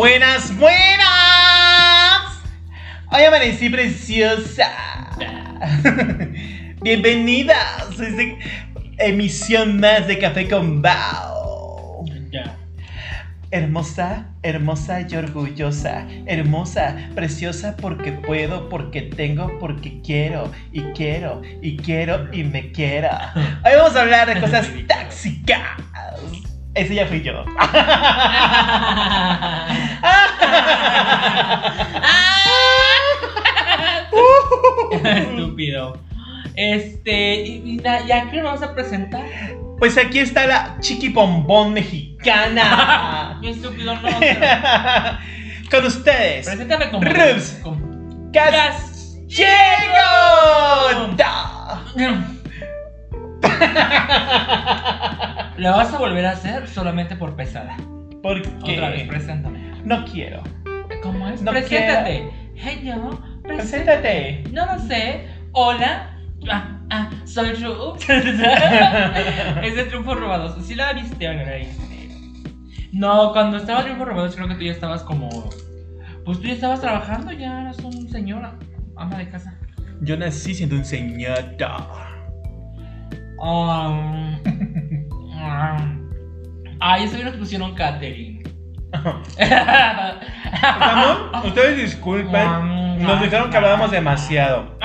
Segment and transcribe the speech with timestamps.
[0.00, 2.40] Buenas, buenas.
[3.12, 4.72] Hoy amanecí preciosa.
[6.80, 8.22] Bienvenidas a esta
[8.96, 12.06] emisión más de Café con Bao.
[12.32, 12.56] Ya.
[13.50, 16.06] Hermosa, hermosa y orgullosa.
[16.24, 23.10] Hermosa, preciosa porque puedo, porque tengo, porque quiero, y quiero, y quiero, y me quiero.
[23.36, 25.76] Hoy vamos a hablar de cosas tóxicas.
[26.74, 27.44] Ese ya fui yo.
[35.04, 35.98] Estúpido.
[36.56, 39.24] Este, y, ya que nos vamos a presentar.
[39.78, 43.38] Pues aquí está la chiqui bombón mexicana.
[43.40, 44.08] Mi estúpido no.
[44.20, 44.40] pero-
[45.70, 47.04] Con ustedes, Preséntame como.
[47.04, 47.58] Rubs.
[47.62, 49.46] como- Casiego.
[55.56, 57.76] ¿La vas a volver a hacer solamente por pesada?
[58.22, 59.08] ¿Por Otra vez, qué?
[59.08, 59.72] preséntame.
[59.84, 60.42] No quiero.
[61.02, 61.42] ¿Cómo es?
[61.42, 62.30] No preséntate.
[62.56, 63.18] Hello.
[63.42, 64.44] Preséntate.
[64.52, 65.26] No lo sé.
[65.52, 66.16] Hola.
[66.50, 68.04] Ah, ah, soy Rubs.
[68.08, 70.64] es de Triunfos Robados.
[70.64, 71.68] ¿Sí la viste, Agraí?
[72.92, 75.28] No, cuando estaba Triunfos Robados creo que tú ya estabas como...
[76.24, 78.42] Pues tú ya estabas trabajando, ya eras un señor
[78.96, 79.56] ama de casa.
[80.02, 81.56] Yo nací siendo un señor.
[83.40, 84.36] Um,
[85.16, 86.10] um,
[86.80, 88.40] Ay, eso nos pusieron catering.
[91.44, 92.98] Ustedes disculpen.
[93.00, 94.76] Nos dijeron que hablábamos demasiado.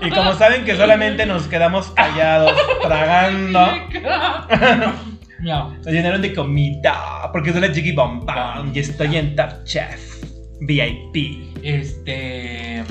[0.00, 3.66] Y como saben que solamente nos quedamos callados, tragando,
[5.40, 7.30] nos llenaron de comida.
[7.32, 10.22] Porque soy la Chiqui Bombón y estoy en Top Chef
[10.60, 11.56] VIP.
[11.62, 12.84] Este.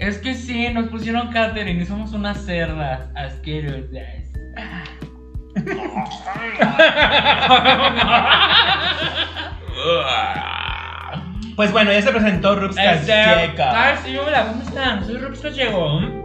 [0.00, 3.90] Es que sí, nos pusieron catering y somos unas cerdas asquerosas.
[11.54, 13.12] Pues bueno, ya se presentó Rubs Este,
[14.02, 15.04] sí, hola, ¿cómo están?
[15.04, 16.19] Soy Rubs Gallego.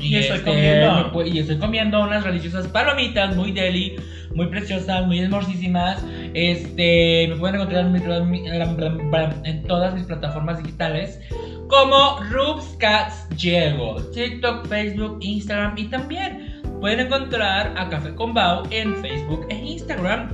[0.00, 1.24] Y estoy este, comiendo.
[1.24, 3.96] Y estoy comiendo unas deliciosas palomitas muy deli,
[4.34, 6.04] muy preciosas, muy hermosísimas.
[6.34, 11.20] Este, me pueden encontrar en, mi- en en todas mis plataformas digitales
[11.68, 18.62] como Rubs Cats Diego, TikTok, Facebook, Instagram y también pueden encontrar a Café con Bao
[18.70, 20.30] en Facebook e Instagram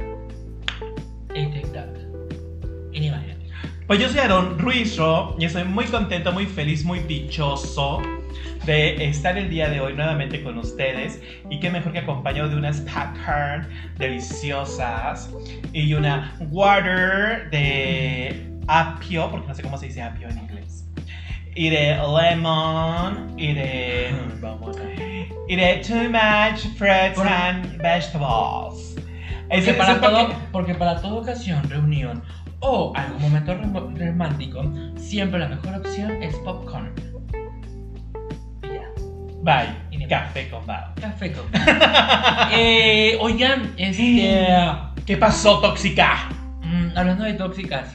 [1.35, 1.87] y TikTok.
[3.87, 8.01] Pues yo soy Aaron Ruizo y estoy muy contento, muy feliz, muy dichoso
[8.67, 12.57] de estar el día de hoy nuevamente con ustedes y qué mejor que acompañado de
[12.57, 13.69] unas popcorn
[13.99, 15.31] deliciosas
[15.73, 20.85] y una water de apio, porque no sé cómo se dice apio en inglés,
[21.55, 24.11] y de lemon y de
[25.49, 28.95] y de too much fruits Por- and vegetables.
[29.49, 32.23] Porque Ese- para, ese porque- todo, porque para toda ocasión, reunión
[32.61, 34.63] o algún momento romántico,
[34.97, 36.93] siempre la mejor opción es popcorn.
[39.43, 39.75] Bye.
[39.91, 40.95] Y Café con Bao.
[41.01, 41.45] café con.
[42.53, 44.47] eh, oigan, este.
[45.05, 46.29] ¿Qué pasó, tóxica?
[46.63, 47.95] mm, hablando de tóxicas,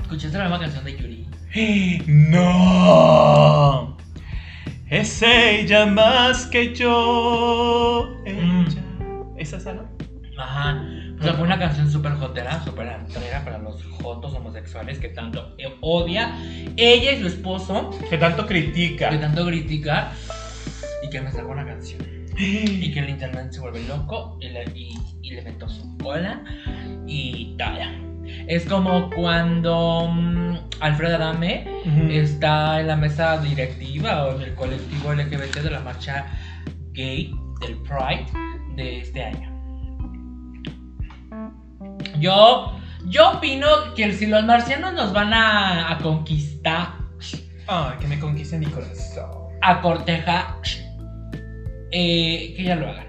[0.00, 1.26] ¿escuchaste la nueva canción de Yuri?
[2.06, 3.96] No.
[4.90, 8.16] Es ella más que yo.
[8.24, 8.82] Ella.
[9.36, 9.82] ¿Es esa, no?
[10.38, 10.82] Ajá.
[11.20, 15.54] O sea, fue una canción súper jotera, súper antrera para los jotos homosexuales que tanto
[15.58, 16.36] eh, odia
[16.76, 19.10] ella y su esposo, Que tanto critica.
[19.10, 20.12] que tanto critica,
[21.02, 22.00] y que me sacó una canción.
[22.38, 26.44] Y que el internet se vuelve loco y le, y, y le meto su cola
[27.06, 27.92] y talla.
[28.46, 31.66] Es como cuando mm, Alfred Adame
[32.10, 36.26] está en la mesa directiva o en el colectivo LGBT de la marcha
[36.92, 38.26] gay del Pride
[38.76, 39.47] de este año.
[42.20, 42.72] Yo,
[43.06, 46.94] yo opino que si los marcianos nos van a, a conquistar,
[47.66, 49.30] Ay, que me conquiste mi corazón.
[49.62, 50.54] a cortejar,
[51.90, 53.06] eh, que ya lo hagan.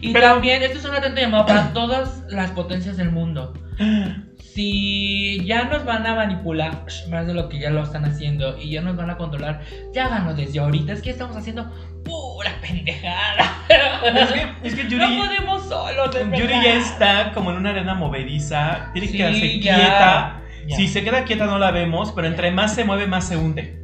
[0.00, 3.52] Y Pero- también, esto es un atento llamado para todas las potencias del mundo.
[4.54, 8.70] Si ya nos van a manipular más de lo que ya lo están haciendo y
[8.70, 9.62] ya nos van a controlar,
[9.92, 10.92] ya háganlo desde ahorita.
[10.92, 11.68] Es que estamos haciendo
[12.04, 13.64] pura pendejada.
[14.04, 17.94] Es que, es que no Yuri, podemos solos, Yuri ya está como en una arena
[17.94, 18.90] movediza.
[18.92, 19.74] Tiene que quedarse ya.
[19.74, 20.42] quieta.
[20.68, 20.76] Ya.
[20.76, 23.82] Si se queda quieta no la vemos, pero entre más se mueve, más se hunde.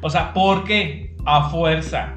[0.00, 1.14] O sea, ¿por qué?
[1.26, 2.16] A fuerza.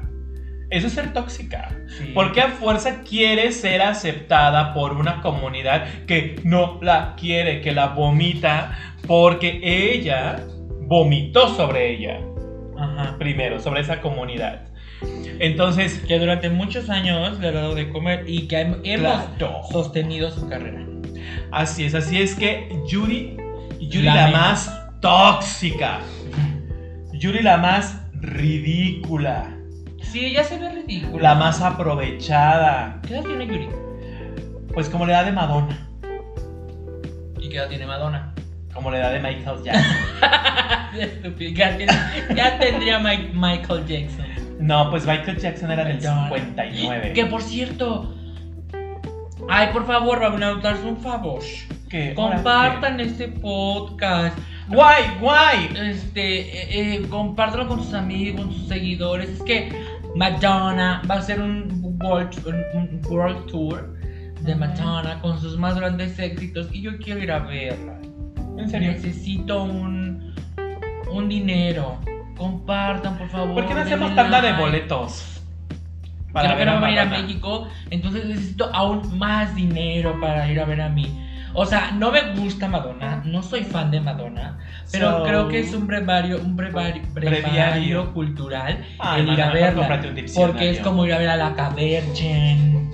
[0.72, 1.70] Eso es ser tóxica.
[1.98, 2.06] Sí.
[2.14, 7.72] ¿Por qué a fuerza quiere ser aceptada por una comunidad que no la quiere, que
[7.72, 8.78] la vomita?
[9.06, 10.40] Porque ella
[10.86, 12.18] vomitó sobre ella
[12.78, 13.16] Ajá.
[13.18, 14.62] primero, sobre esa comunidad.
[15.40, 19.60] Entonces, Que durante muchos años le ha dado de comer y que hem- hemos Claro.
[19.70, 20.86] sostenido su carrera.
[21.50, 23.36] Así es, así es que Yuri,
[23.80, 25.98] Yuri La la, más tóxica.
[27.12, 29.50] Yuri la más ridícula.
[30.12, 31.22] Sí, ella se ve ridícula.
[31.30, 33.00] La más aprovechada.
[33.06, 33.68] ¿Qué edad tiene Yuri?
[34.74, 35.88] Pues como la edad de Madonna.
[37.40, 38.34] ¿Y qué edad tiene Madonna?
[38.74, 39.62] Como la edad de Michael
[41.54, 41.88] Jackson.
[42.36, 44.26] Ya, tendría Mike- Michael Jackson.
[44.60, 46.28] No, pues Michael Jackson era del Madonna.
[46.28, 47.12] 59.
[47.14, 48.14] Que por cierto.
[49.48, 51.40] Ay, por favor, van a darse un favor.
[51.88, 52.14] ¿Qué?
[52.14, 54.38] Compartan este podcast.
[54.68, 55.68] Guay, guay.
[55.90, 59.28] Este, eh, eh, compártanlo con sus amigos, con sus seguidores.
[59.30, 59.72] Es que
[60.14, 63.96] Madonna va a hacer un world, un- un world tour
[64.40, 67.98] de Madonna con sus más grandes éxitos y yo quiero ir a verla.
[68.58, 68.92] ¿En serio?
[68.92, 70.34] Necesito un,
[71.10, 71.98] un dinero.
[72.36, 73.54] Compartan, por favor.
[73.54, 75.28] ¿Por qué no hacemos tanda de boletos?
[76.34, 77.04] Creo que no va a ir a.
[77.04, 81.04] México, entonces necesito aún más dinero para ir a ver a mí.
[81.54, 84.58] O sea, no me gusta Madonna, no soy fan de Madonna,
[84.90, 88.14] pero So- creo que es un brevario, un brevario, brevario Breviario.
[88.14, 90.00] cultural Ay, el ir a verla.
[90.34, 92.90] Porque es como ir a ver a la Virgin,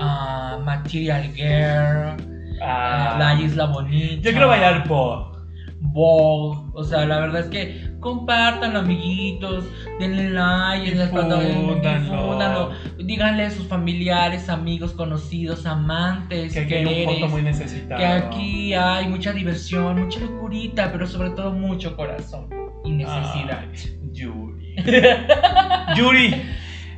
[0.00, 2.26] a Material Girl,
[2.62, 4.22] Ah, a La Isla Bonita.
[4.22, 5.36] Yo quiero bailar pop.
[5.80, 6.70] Vogue.
[6.74, 9.64] O sea, la verdad es que compartanlo, amiguitos.
[9.98, 12.78] Denle like en las plataformas.
[12.98, 17.98] Díganle a sus familiares, amigos, conocidos, amantes, Que aquí hay un fondo muy necesitado.
[17.98, 22.48] que aquí hay mucha diversión, mucha locurita, pero sobre todo mucho corazón
[22.84, 23.60] y necesidad.
[23.72, 24.74] Ay, Yuri.
[25.96, 26.30] Yuri,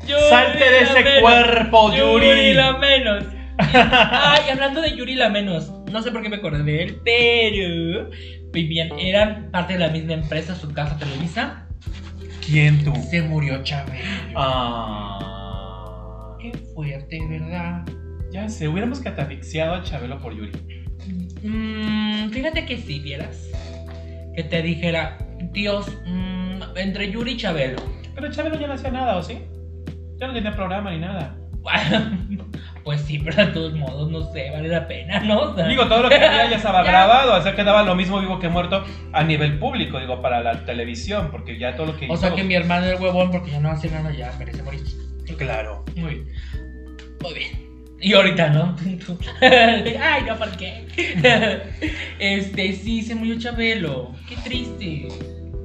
[0.06, 1.20] Yuri, salte de ese menos.
[1.22, 2.54] cuerpo, Yuri Yuri.
[2.54, 3.24] la menos.
[3.58, 8.10] Ay, hablando de Yuri la menos, no sé por qué me acordé de él, pero
[8.52, 11.66] vivían, eran parte de la misma empresa, su casa Televisa.
[12.44, 12.92] ¿Quién tú?
[13.10, 14.04] Se murió Chabelo.
[14.36, 15.18] Ah,
[16.40, 17.84] Qué fuerte, ¿verdad?
[18.32, 20.52] ya sé, hubiéramos catafixiado a Chabelo por Yuri.
[21.42, 23.50] Mm, fíjate que si vieras
[24.34, 25.18] que te dijera,
[25.52, 27.82] Dios, mm, entre Yuri y Chabelo.
[28.14, 29.38] Pero Chabelo ya no hacía nada, ¿o sí?
[30.18, 31.36] Ya no tenía programa ni nada.
[32.84, 35.40] pues sí, pero de todos modos, no sé, vale la pena, ¿no?
[35.40, 38.20] O sea, Digo, todo lo que había ya estaba grabado, o sea, quedaba lo mismo
[38.20, 42.08] vivo que muerto a nivel público, digo, para la televisión, porque ya todo lo que
[42.10, 44.82] o sea que mi hermano es huevón porque ya no hace nada, ya merece morir.
[45.38, 45.84] Claro.
[45.96, 46.28] Muy bien.
[47.22, 47.72] Muy bien.
[48.00, 48.76] Y ahorita, ¿no?
[49.40, 50.84] Ay, no, ¿por qué?
[52.18, 54.12] Este, sí, se murió Chabelo.
[54.28, 55.08] Qué triste.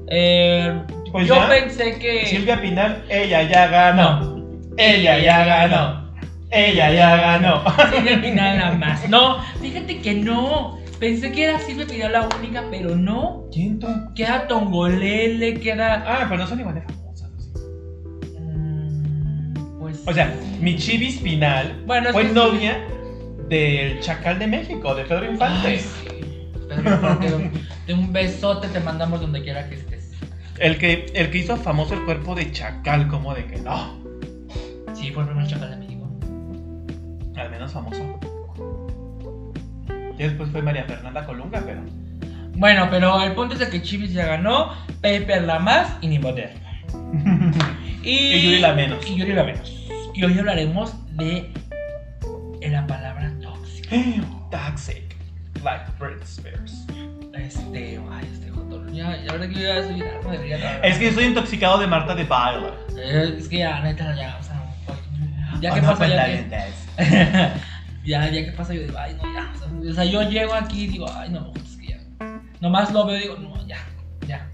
[0.09, 0.81] Eh,
[1.11, 1.49] Pues yo ya.
[1.49, 2.25] pensé que.
[2.27, 4.19] Silvia Pinal, ella ya ganó.
[4.21, 4.59] No.
[4.77, 6.06] Ella ya ganó.
[6.49, 7.63] Ella ya ganó.
[8.21, 9.09] Pinal nada más.
[9.09, 10.77] No, fíjate que no.
[10.99, 13.45] Pensé que era Silvia Pinal la única, pero no.
[13.51, 13.87] ¿Quién tú?
[14.15, 16.03] Queda Tongolele, queda.
[16.07, 17.29] Ah, pero no son igual de famosas.
[17.31, 17.49] ¿o sí?
[18.39, 20.03] mm, Pues.
[20.07, 22.31] O sea, mi Chivis Pinal Bueno, fue sí.
[22.33, 22.77] novia
[23.49, 25.67] del Chacal de México, de Pedro Infante.
[25.67, 26.49] Ay, sí.
[26.67, 27.51] Pedro Infante,
[27.85, 30.11] de un besote te mandamos donde quiera que estés.
[30.57, 33.99] El que, el que hizo famoso el cuerpo de Chacal, como de que no.
[34.93, 35.86] Sí, fue el primer chacal de México.
[37.37, 38.19] Al menos famoso.
[40.17, 41.81] Y después fue María Fernanda Colunga, pero.
[42.55, 46.19] Bueno, pero el punto es de que Chivis ya ganó, Pepper la más y ni
[46.19, 46.53] poder.
[48.03, 49.05] Y, Y Yuri la menos.
[49.05, 49.69] Y Yuri la menos.
[50.13, 51.51] Y hoy hablaremos de
[52.61, 53.95] la palabra tóxica.
[54.51, 55.15] Toxic.
[55.61, 56.85] Like Britney Spears.
[57.33, 58.87] Este, ay, este joto.
[58.91, 60.03] Ya, ya ahora que yo ya soy
[60.83, 62.69] Es que yo estoy intoxicado de Marta de Baile.
[62.97, 64.97] Eh, Es que ya, neta, ya, o sea, pues,
[65.59, 66.86] ya Oh, que no, pasa, pues, ya dale, que.
[68.05, 69.51] ya, ya que pasa, yo digo, ay, no, ya.
[69.89, 71.99] O sea, yo llego aquí y digo, ay, no, es que ya.
[72.61, 73.77] Nomás lo veo y digo, no, ya,
[74.27, 74.49] ya.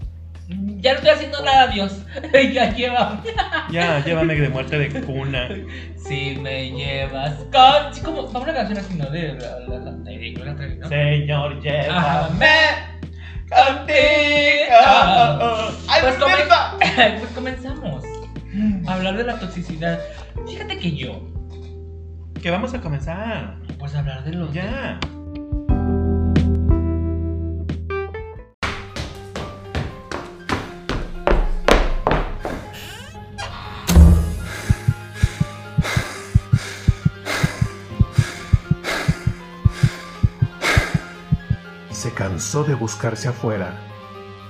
[0.46, 2.02] Ya no estoy haciendo nada, Dios.
[2.52, 3.22] ya lleva.
[3.70, 5.48] Ya, llévame de muerte de cuna.
[5.96, 7.94] Si me llevas con.
[7.94, 8.30] Sí, como.
[8.30, 9.08] Va una canción así, ¿no?
[9.08, 10.88] De la, la, la, de Gloria Trevi, ¿no?
[10.90, 12.46] Señor, llévame
[13.48, 14.76] contigo.
[15.88, 16.34] ¡Ay, Pues, come-
[17.20, 18.04] pues comenzamos
[18.86, 19.98] a hablar de la toxicidad.
[20.46, 21.26] Fíjate que yo,
[22.44, 23.56] Que vamos a comenzar.
[23.78, 24.52] pues hablar de los.
[24.52, 25.00] Ya.
[41.92, 43.74] Se cansó de buscarse afuera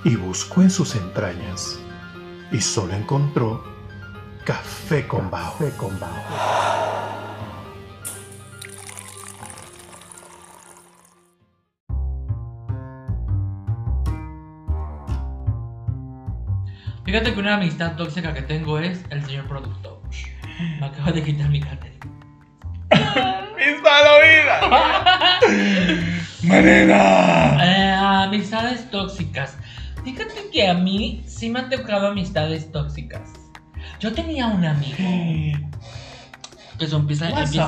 [0.02, 1.78] y buscó en sus entrañas
[2.50, 3.62] y solo encontró
[4.44, 5.64] café con bajo.
[5.76, 5.96] con
[17.14, 20.02] Fíjate que una amistad tóxica que tengo es el señor productor.
[20.80, 21.94] Me acaba de quitar mi cartera.
[23.56, 24.60] ¡Mi vida!
[26.42, 27.56] ¡Manena!
[27.62, 27.92] Eh,
[28.24, 29.56] amistades tóxicas.
[30.02, 33.30] Fíjate que a mí sí me han tocado amistades tóxicas.
[34.00, 34.96] Yo tenía un amigo
[36.80, 37.60] que su, empieza, que su,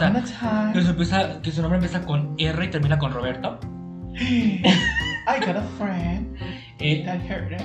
[0.91, 3.61] empieza- que su nombre empieza con R y termina con Roberto.
[4.17, 6.37] I got a friend
[6.81, 7.63] Eh, that heard it.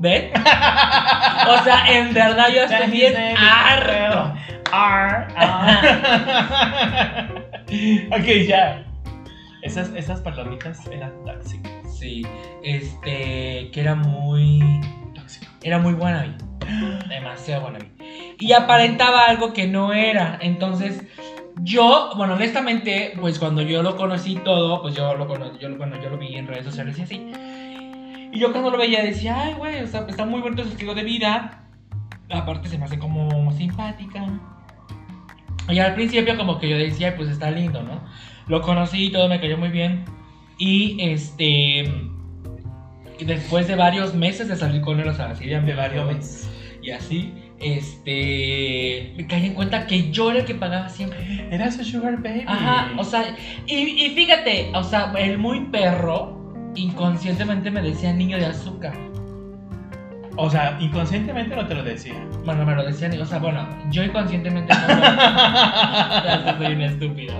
[0.00, 0.30] ¿Ven?
[0.34, 3.36] O sea, en verdad yo estoy bien is it.
[3.38, 4.34] harto.
[4.72, 5.26] R,
[7.68, 8.16] R.
[8.16, 8.86] ok, ya.
[9.62, 11.72] Esas, esas palomitas eran tóxicas.
[11.98, 12.22] Sí,
[12.62, 14.80] este, que era muy,
[15.14, 15.52] Tóxico.
[15.62, 16.38] era muy buena vida.
[17.08, 17.90] Demasiado buena vida.
[18.38, 20.38] Y aparentaba algo que no era.
[20.40, 21.02] Entonces,
[21.62, 26.00] yo, bueno, honestamente, pues cuando yo lo conocí todo, pues yo lo conocí, yo, bueno,
[26.02, 27.32] yo lo vi en redes sociales y así.
[28.32, 30.94] Y yo cuando lo veía decía, ay, güey, o sea, está muy bonito su estilo
[30.94, 31.64] de vida.
[32.30, 34.26] Aparte se me hace como simpática.
[35.68, 38.00] Y al principio como que yo decía, "Ay, pues está lindo, ¿no?
[38.46, 40.04] Lo conocí y todo me cayó muy bien.
[40.58, 41.92] Y este...
[43.20, 46.50] Después de varios meses de salir con él, o sea, así De varios meses.
[46.82, 49.12] Y así, este...
[49.16, 51.48] Me caí en cuenta que yo era el que pagaba siempre.
[51.50, 52.44] Era su sugar baby.
[52.46, 56.39] Ajá, o sea, y, y fíjate, o sea, el muy perro
[56.74, 59.09] inconscientemente me decía niño de azúcar.
[60.36, 62.14] O sea, inconscientemente no te lo decía.
[62.44, 66.80] Bueno, me lo decían, o sea, bueno, yo inconscientemente no lo- Ya sé, soy un
[66.82, 67.34] estúpido.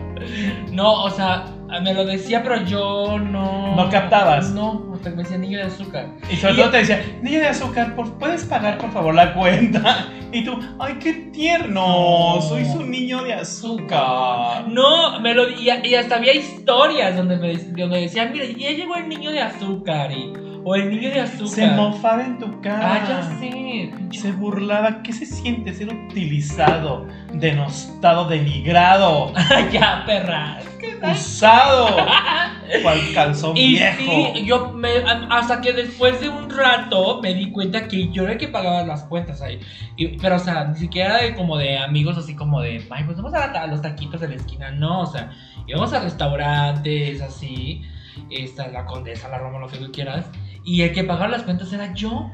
[0.72, 1.44] No, o sea,
[1.82, 3.74] me lo decía, pero yo no.
[3.76, 4.50] ¿No captabas?
[4.50, 6.08] No, sea, me decía niño de azúcar.
[6.30, 10.06] Y sobre todo te decía, niño de azúcar, ¿puedes pagar por favor la cuenta?
[10.32, 12.40] Y tú, ay, qué tierno, No.
[12.40, 14.68] soy su niño de azúcar.
[14.68, 18.94] No, me lo y, y hasta había historias donde me donde decían, mira, ya llegó
[18.94, 20.32] el niño de azúcar y,
[20.64, 21.48] o el niño de azúcar.
[21.48, 22.94] Se mofaba en tu cara.
[22.94, 23.92] Ah, ya sé.
[24.18, 25.02] Se burlaba.
[25.02, 29.32] ¿Qué se siente ser utilizado, denostado, denigrado,
[29.72, 30.64] ya, perras.
[31.12, 31.96] usado?
[32.82, 33.96] Cual calzón Y viejo.
[34.34, 34.88] sí, yo me,
[35.30, 38.84] hasta que después de un rato me di cuenta que yo era el que pagaba
[38.84, 39.58] las cuentas ahí.
[39.96, 43.16] Y- pero, o sea, ni siquiera de, como de amigos así como de, ay, pues
[43.16, 44.70] vamos a, a los taquitos de la esquina.
[44.70, 45.30] No, o sea,
[45.66, 47.82] íbamos a restaurantes así,
[48.30, 50.26] esta, la condesa, la Roma, lo que tú quieras.
[50.64, 52.30] Y el que pagaba las cuentas era yo.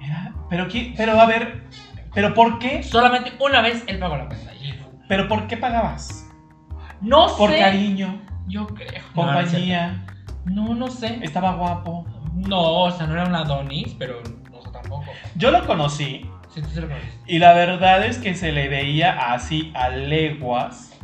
[0.00, 0.94] Era- Pero, ¿qué?
[0.96, 1.64] pero a ver,
[2.14, 2.82] ¿pero por qué?
[2.82, 4.54] Solamente una vez él pagó la cuenta.
[4.54, 4.74] Y
[5.08, 6.28] ¿Pero por qué pagabas?
[7.00, 7.58] no Por sé.
[7.58, 9.02] cariño, Yo creo.
[9.14, 9.60] No, no es cierto.
[9.60, 10.04] compañía,
[10.44, 11.18] No, no sé.
[11.22, 12.04] estaba guapo.
[12.34, 14.20] No, o sea, no era un Adonis, pero
[14.50, 15.04] no sé tampoco.
[15.36, 17.18] Yo lo conocí Sí, tú sí lo conoces.
[17.26, 20.98] y la verdad es que se le veía así a leguas.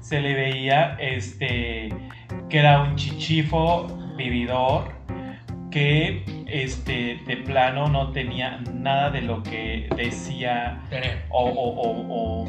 [0.00, 1.88] Se le veía este
[2.50, 3.86] que era un chichifo
[4.16, 4.92] vividor
[5.74, 10.80] que este de plano no tenía nada de lo que decía
[11.30, 12.48] o, o- o- o,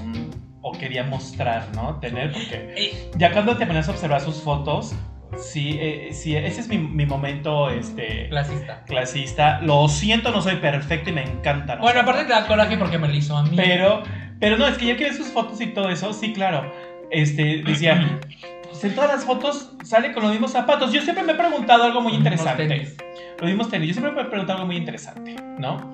[0.62, 2.00] o quería mostrar, ¿no?
[2.00, 4.94] Tener, porque ya cuando te pones a observar sus fotos,
[5.38, 8.84] sí, eh, sí ese es mi, mi momento este, clasista.
[8.86, 9.60] clasista.
[9.62, 11.76] Lo siento, no soy perfecto y me encanta.
[11.78, 11.82] ¿no?
[11.82, 13.56] Bueno, aparte te da coraje porque me lo hizo a mí.
[13.56, 14.04] Pero,
[14.40, 16.72] pero no, es que ya que ves sus fotos y todo eso, sí, claro.
[17.10, 18.20] Este, decía,
[18.70, 20.94] pues en todas las fotos sale con los mismos zapatos.
[20.94, 22.96] Yo siempre me he preguntado algo muy interesante.
[23.36, 23.42] Tenis.
[23.42, 23.88] Los mismos tenis.
[23.90, 25.94] Yo siempre me he preguntado algo muy interesante, ¿no?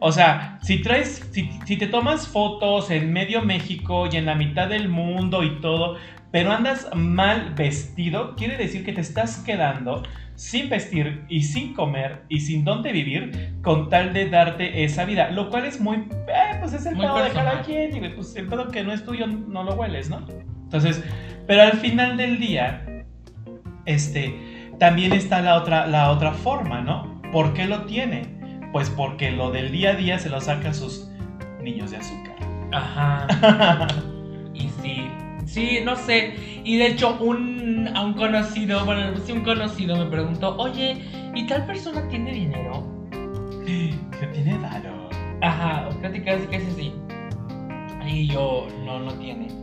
[0.00, 4.34] O sea, si traes, si, si te tomas fotos en medio México y en la
[4.34, 5.96] mitad del mundo y todo,
[6.30, 10.02] pero andas mal vestido, quiere decir que te estás quedando
[10.40, 15.30] sin vestir y sin comer y sin dónde vivir con tal de darte esa vida,
[15.30, 18.46] lo cual es muy, eh, pues es el pedo de cada quien y pues el
[18.46, 20.24] pedo que no es tuyo no lo hueles, ¿no?
[20.62, 21.04] Entonces,
[21.46, 23.04] pero al final del día,
[23.84, 24.34] este,
[24.80, 27.20] también está la otra, la otra forma, ¿no?
[27.30, 28.22] ¿Por qué lo tiene?
[28.72, 31.08] Pues porque lo del día a día se lo sacan sus
[31.62, 32.36] niños de azúcar.
[32.72, 33.26] Ajá.
[34.52, 35.08] Y sí.
[35.46, 36.34] Sí, no sé.
[36.64, 41.02] Y de hecho, un, a un conocido, bueno, sí, un conocido me preguntó, oye,
[41.34, 42.86] ¿y tal persona tiene dinero?
[43.64, 45.08] ¿Qué tiene Daro?
[45.40, 46.92] Ajá, casi casi casi sí.
[48.06, 49.59] Y yo, no, no tiene.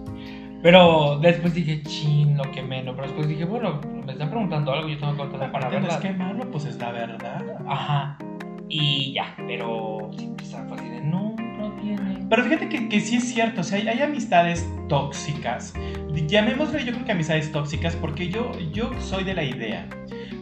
[0.62, 2.96] Pero después dije, chin, lo que menos.
[2.96, 5.98] Pero después dije, bueno, me están preguntando algo, yo tengo que contestar para no es
[5.98, 7.44] que malo, pues es la verdad.
[7.68, 8.18] Ajá.
[8.70, 10.10] Y ya, pero
[10.68, 12.26] fue así de, no, no tiene.
[12.30, 15.74] Pero fíjate que, que sí es cierto, o sea, hay, hay amistades tóxicas.
[16.28, 19.88] Llamémosle yo creo que amistades tóxicas porque yo, yo soy de la idea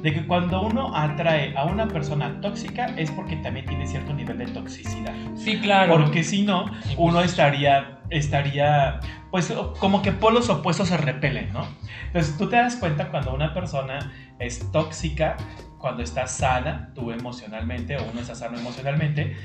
[0.01, 4.37] de que cuando uno atrae a una persona tóxica es porque también tiene cierto nivel
[4.37, 5.13] de toxicidad.
[5.35, 5.93] Sí, claro.
[5.93, 6.95] Porque si no, Sí, pues.
[6.97, 8.99] uno estaría, estaría,
[9.31, 11.67] pues como que polos opuestos se repelen, ¿no?
[12.07, 15.35] Entonces tú te das cuenta cuando una persona es tóxica,
[15.79, 19.35] cuando está sana, tú emocionalmente, o uno está sano emocionalmente,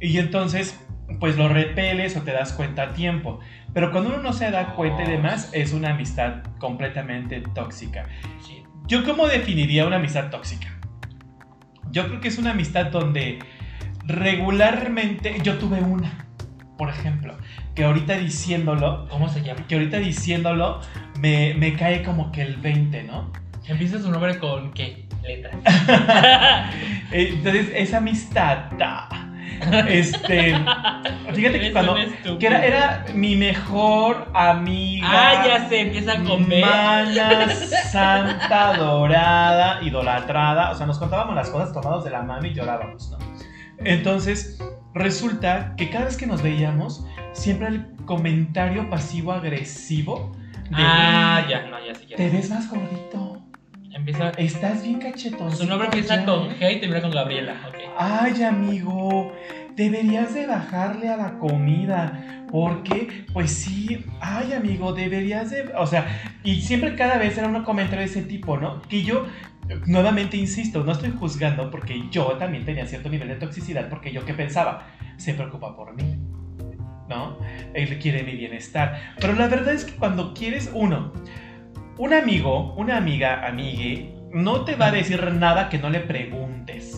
[0.00, 0.78] y entonces
[1.20, 3.40] pues lo repeles o te das cuenta a tiempo.
[3.72, 8.06] Pero cuando uno no se da cuenta y demás, es una amistad completamente tóxica.
[8.86, 10.68] ¿Yo cómo definiría una amistad tóxica?
[11.90, 13.38] Yo creo que es una amistad donde
[14.04, 16.27] regularmente yo tuve una,
[16.78, 17.34] por ejemplo,
[17.74, 19.66] que ahorita diciéndolo, ¿Cómo se llama?
[19.68, 20.80] que ahorita diciéndolo
[21.18, 23.30] me, me cae como que el 20, ¿no?
[23.66, 25.06] Empieza su nombre con qué?
[25.22, 25.50] Letra.
[27.10, 29.08] Eh, Entonces, esa amistad, ta,
[29.88, 30.54] este,
[31.34, 31.96] fíjate que cuando,
[32.38, 35.08] que era, era mi mejor amiga.
[35.10, 36.60] Ah, ya sé, empieza con B.
[36.60, 37.48] Mana
[37.90, 40.70] santa, dorada, idolatrada.
[40.70, 43.18] O sea, nos contábamos las cosas tomados de la mano y llorábamos, ¿no?
[43.78, 44.58] Entonces,
[44.98, 50.32] resulta que cada vez que nos veíamos, siempre el comentario pasivo-agresivo
[50.70, 52.16] de Ah, ya, no, ya sí, ya.
[52.16, 53.42] Te ves más gordito.
[53.92, 54.30] Empieza.
[54.30, 55.54] Estás bien cachetón.
[55.56, 57.54] Su nombre empieza con G y termina con Gabriela.
[57.96, 59.32] Ay, amigo,
[59.74, 62.44] deberías de bajarle a la comida.
[62.50, 65.72] Porque, pues sí, ay, amigo, deberías de.
[65.76, 66.06] O sea,
[66.44, 68.82] y siempre cada vez era un comentario de ese tipo, ¿no?
[68.82, 69.26] Que yo,
[69.86, 73.88] nuevamente insisto, no estoy juzgando porque yo también tenía cierto nivel de toxicidad.
[73.88, 74.86] Porque yo, ¿qué pensaba?
[75.16, 76.18] Se preocupa por mí,
[77.08, 77.38] ¿no?
[77.74, 79.14] Él quiere mi bienestar.
[79.20, 81.12] Pero la verdad es que cuando quieres, uno,
[81.98, 86.97] un amigo, una amiga, amigue, no te va a decir nada que no le preguntes.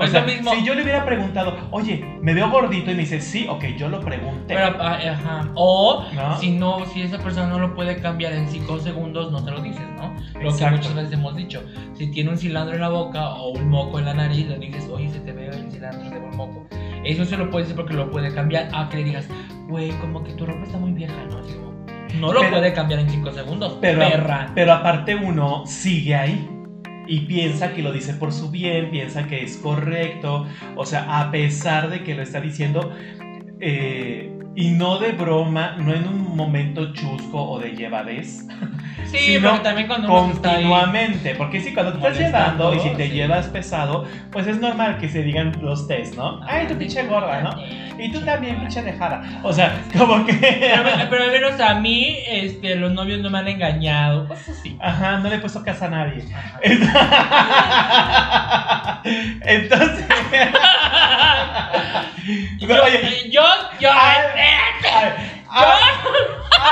[0.00, 0.50] O Es sea, lo mismo.
[0.52, 3.88] si yo le hubiera preguntado, oye, me veo gordito y me dice, sí, ok, yo
[3.90, 4.54] lo pregunté.
[4.54, 5.48] Pero, ah, ajá.
[5.54, 6.36] O ¿No?
[6.38, 9.60] si no, si esa persona no lo puede cambiar en 5 segundos, no te lo
[9.60, 10.14] dices, ¿no?
[10.34, 10.76] Lo que Exacto.
[10.78, 11.62] muchas veces hemos dicho.
[11.94, 14.88] Si tiene un cilantro en la boca o un moco en la nariz, le dices,
[14.90, 16.66] oye, se te ve el cilantro, se ve el moco.
[17.04, 18.68] Eso se lo puede decir porque lo puede cambiar.
[18.74, 19.28] A que le digas,
[19.68, 21.38] güey, como que tu ropa está muy vieja, ¿no?
[21.38, 21.54] Así
[22.18, 23.78] no lo Pero- puede cambiar en 5 segundos.
[23.80, 24.50] pero, perra.
[24.54, 26.48] pero aparte uno sigue ahí
[27.10, 31.32] y piensa que lo dice por su bien, piensa que es correcto, o sea, a
[31.32, 32.92] pesar de que lo está diciendo,
[33.60, 38.46] eh, y no de broma, no en un momento chusco o de llevadez,
[39.10, 43.08] Sí, sino pero también cuando continuamente, porque si cuando te estás llevando y si te
[43.08, 43.14] sí.
[43.14, 46.40] llevas pesado, pues es normal que se digan los test, ¿no?
[46.46, 47.50] Ay, tu pinche gorda, ¿no?
[47.98, 49.40] Y tú también, pinche dejada.
[49.42, 50.34] O sea, como que...
[50.34, 54.28] Pero, pero al menos a mí, este, los novios no me han engañado.
[54.28, 54.76] Pues así.
[54.80, 56.24] Ajá, no le he puesto casa a nadie.
[56.32, 56.60] Ajá.
[59.42, 60.06] Entonces.
[62.66, 63.42] Pero, oye, yo,
[63.80, 65.42] yo, Ay, espérate.
[65.48, 65.78] a-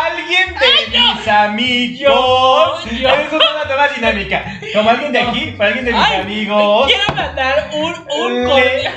[0.06, 2.84] alguien de mis amigos.
[2.84, 3.08] Yo, yo.
[3.08, 4.44] Eso es una nueva dinámica.
[4.74, 6.86] Como alguien de aquí, para alguien de mis Ay, amigos.
[6.86, 8.90] Quiero mandar un, un Le-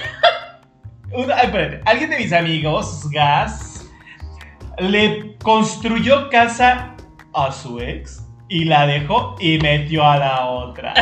[1.13, 3.86] un- espérate, alguien de mis amigos, Gas,
[4.78, 6.95] le construyó casa
[7.34, 10.93] a su ex y la dejó y metió a la otra.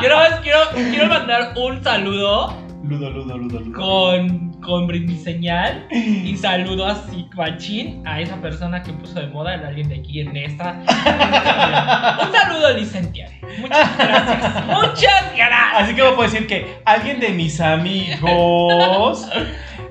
[0.00, 0.60] Quiero, quiero,
[0.90, 2.54] quiero mandar un saludo
[2.88, 3.78] Ludo, ludo, ludo, ludo.
[3.78, 9.54] con, con brindis señal y saludo así, machín, a esa persona que puso de moda
[9.54, 10.72] el alguien de aquí en esta.
[12.26, 13.32] Un saludo, licenciado.
[13.60, 14.66] Muchas gracias.
[14.66, 15.74] Muchas gracias.
[15.74, 19.28] Así que puedo decir que alguien de mis amigos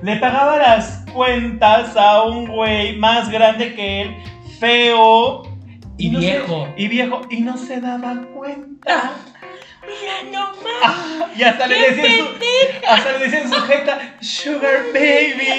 [0.02, 4.16] le pagaba las cuentas a un güey más grande que él,
[4.58, 5.42] feo
[5.96, 6.68] Y no se- viejo.
[6.76, 9.12] y viejo, y no se daba cuenta.
[9.88, 11.36] Mira nomás.
[11.36, 15.58] Y hasta le ¡Qué decían su, hasta le decían su jeta, Sugar Baby.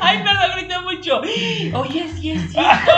[0.00, 1.20] Ay, perdón, grité mucho.
[1.78, 2.92] Oye, sí es cierto.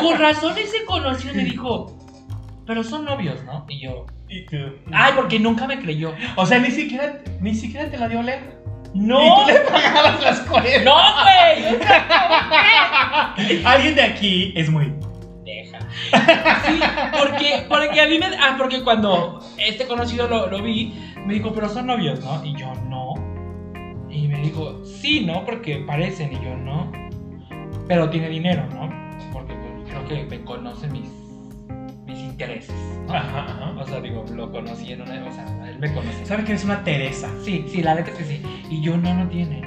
[0.00, 1.96] Con razón él se conoció y me dijo,
[2.66, 3.64] pero son novios, ¿no?
[3.68, 4.56] Y yo, Y tú,
[4.92, 6.14] ay, porque nunca me creyó.
[6.36, 8.56] O sea, ni siquiera, ni siquiera te la dio oler.
[8.94, 11.78] No, Y tú le pagabas las no, güey.
[13.64, 14.92] Alguien de aquí es muy.
[16.66, 16.80] Sí,
[17.12, 18.26] porque, porque a mí me.
[18.26, 22.44] Ah, porque cuando este conocido lo, lo vi, me dijo, pero son novios, ¿no?
[22.44, 23.14] Y yo, no.
[24.10, 25.44] Y me dijo, sí, ¿no?
[25.44, 26.32] Porque parecen.
[26.32, 26.90] Y yo, no.
[27.86, 28.88] Pero tiene dinero, ¿no?
[29.32, 31.08] Porque pues, creo que me conoce mis,
[32.06, 32.74] mis intereses.
[33.06, 33.14] ¿no?
[33.14, 33.74] Ajá, ajá.
[33.78, 35.24] O sea, digo, lo conocí en una.
[35.24, 36.24] O sea, él me conoce.
[36.26, 37.30] ¿Sabe que eres una Teresa?
[37.42, 38.42] Sí, sí, la neta es que sí.
[38.70, 39.62] Y yo no, no tiene.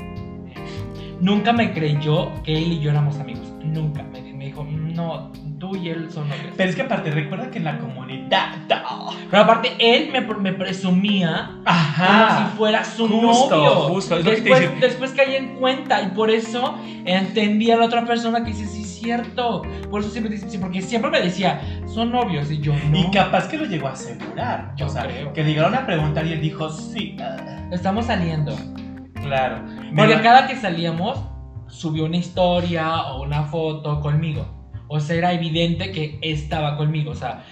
[1.22, 3.50] Nunca me creyó que él y yo éramos amigos.
[3.64, 4.04] Nunca.
[4.04, 5.32] Me, me dijo, no,
[5.70, 6.54] tú y él son novios.
[6.58, 8.54] Pero es que aparte, recuerda que en la comunidad.
[9.30, 12.28] Pero aparte, él me, me presumía Ajá.
[12.38, 13.72] como si fuera su Justo, novio.
[13.90, 17.78] justo, es lo que te después, después caí en cuenta y por eso entendí a
[17.78, 19.62] la otra persona que dice, sí, cierto.
[19.90, 22.52] Por eso siempre dice, sí, porque siempre me decía, son novios.
[22.52, 22.98] Y yo, no.
[22.98, 24.74] Y capaz que lo llegó a asegurar.
[24.76, 25.34] Yo o sea, creo.
[25.34, 27.16] que le llegaron a preguntar y él dijo, sí.
[27.72, 28.56] Estamos saliendo.
[29.22, 29.64] claro.
[29.66, 31.20] Porque Mira, cada que salíamos,
[31.68, 34.59] subió una historia o una foto conmigo.
[34.90, 37.12] O sea, era evidente que estaba conmigo.
[37.12, 37.44] O sea,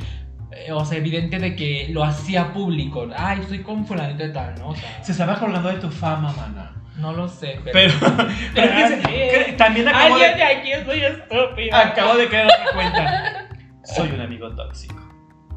[0.52, 3.08] eh, o sea, evidente de que lo hacía público.
[3.16, 4.70] Ay, estoy con fulanito de tal, ¿no?
[4.70, 6.74] O sea, Se estaba colgando de tu fama, mana.
[6.98, 7.94] No lo sé, pero.
[8.02, 8.16] Pero,
[8.56, 11.78] pero es que se- también acabo Alguien de, de aquí es muy estúpido.
[11.78, 13.48] acabo de en cuenta.
[13.84, 15.08] Soy un amigo tóxico.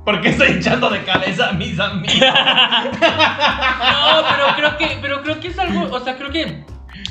[0.05, 2.13] Porque estoy echando de cabeza a mis amigos.
[3.01, 6.65] No, pero creo que, pero creo que es algo, o sea, creo que,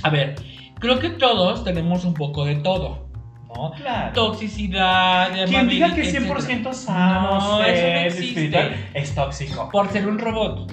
[0.04, 0.36] a ver,
[0.80, 3.09] creo que todos tenemos un poco de todo,
[3.56, 3.72] ¿no?
[3.72, 4.14] Claro.
[4.14, 6.36] Toxicidad, Quien diga que etcétera.
[6.40, 8.28] 100% sano, No, existe.
[8.30, 9.70] espiritual, es tóxico.
[9.72, 10.72] Por ser un robot.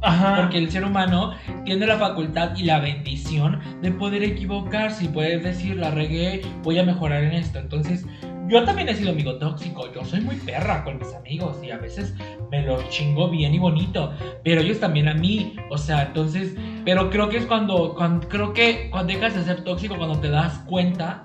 [0.00, 0.36] Ajá.
[0.36, 5.42] Porque el ser humano tiene la facultad y la bendición de poder equivocarse y poder
[5.42, 7.58] decir, la regué, voy a mejorar en esto.
[7.58, 8.06] Entonces,
[8.48, 9.92] yo también he sido amigo tóxico.
[9.92, 12.14] Yo soy muy perra con mis amigos y a veces
[12.50, 14.12] me los chingo bien y bonito.
[14.44, 15.56] Pero ellos también a mí.
[15.68, 19.64] O sea, entonces, pero creo que es cuando, cuando creo que cuando dejas de ser
[19.64, 21.24] tóxico, cuando te das cuenta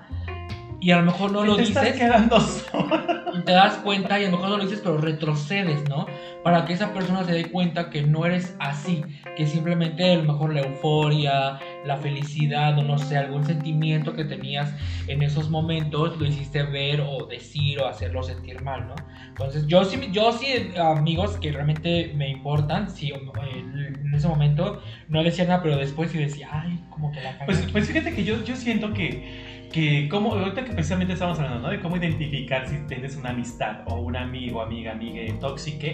[0.84, 2.90] y a lo mejor no lo te dices estás quedando solo.
[3.34, 6.06] y te das cuenta y a lo mejor no lo dices, pero retrocedes, ¿no?
[6.42, 9.02] Para que esa persona se dé cuenta que no eres así,
[9.36, 14.24] que simplemente a lo mejor la euforia, la felicidad o no sé, algún sentimiento que
[14.24, 14.72] tenías
[15.08, 18.94] en esos momentos lo hiciste ver o decir o hacerlo sentir mal, ¿no?
[19.28, 20.46] Entonces yo sí, yo sí,
[20.78, 26.10] amigos que realmente me importan, sí, eh, en ese momento no decía nada, pero después
[26.10, 27.72] sí decía, ay, como que la Pues, aquí".
[27.72, 31.68] pues fíjate que yo, yo siento que, que como, ahorita que precisamente estamos hablando, ¿no?
[31.68, 35.88] De cómo identificar si tienes una amistad o un amigo, amiga, amiga tóxica.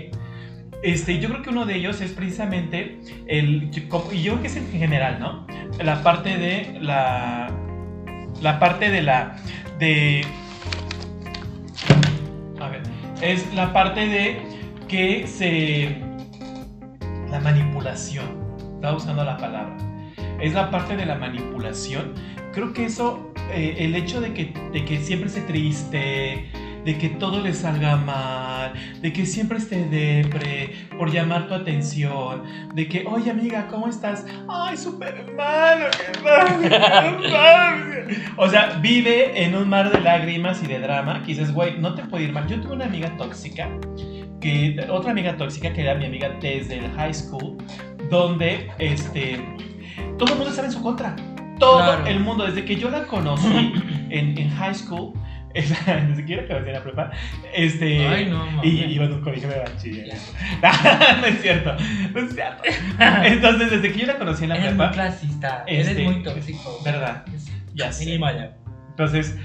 [0.82, 4.56] Este, yo creo que uno de ellos es precisamente el, y yo creo que es
[4.56, 5.46] en general, ¿no?
[5.82, 7.50] La parte de la,
[8.42, 9.38] la parte de la,
[9.78, 10.26] de,
[12.60, 12.82] a ver,
[13.22, 14.42] es la parte de
[14.88, 15.96] que se,
[17.30, 18.26] la manipulación,
[18.74, 19.74] estaba buscando la palabra,
[20.38, 22.12] es la parte de la manipulación.
[22.52, 26.50] Creo que eso, eh, el hecho de que, de que siempre esté triste,
[26.84, 32.42] de que todo le salga mal, de que siempre esté depre por llamar tu atención,
[32.74, 34.24] de que, oye amiga, ¿cómo estás?
[34.48, 36.60] Ay, súper mal, qué mal,
[37.20, 38.08] qué mal".
[38.36, 41.94] O sea, vive en un mar de lágrimas y de drama, que dices, güey, no
[41.94, 42.46] te puede ir mal.
[42.48, 43.68] Yo tuve una amiga tóxica,
[44.40, 47.58] que, otra amiga tóxica que era mi amiga desde el high school,
[48.08, 49.40] donde, este,
[50.18, 51.14] todo el mundo estaba en su contra.
[51.60, 52.06] Todo Claro.
[52.06, 53.72] el mundo, desde que yo la conocí
[54.10, 55.12] en, en high school,
[55.54, 57.10] ni siquiera que en la prepa,
[57.54, 58.64] este, Ay, no, mames.
[58.64, 60.14] y iba en un colegio de bachiller.
[61.20, 61.76] no es cierto,
[62.14, 62.62] no es cierto.
[63.24, 66.22] Entonces, desde que yo la conocí en la Eres muy prepa, clasista, Este, eres muy
[66.22, 66.78] tóxico.
[66.84, 67.24] ¿verdad?
[67.74, 68.06] Ya sé.
[68.06, 68.56] Mínimo ya.
[68.90, 69.36] Entonces,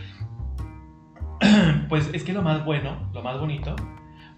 [1.89, 3.75] pues es que lo más bueno, lo más bonito,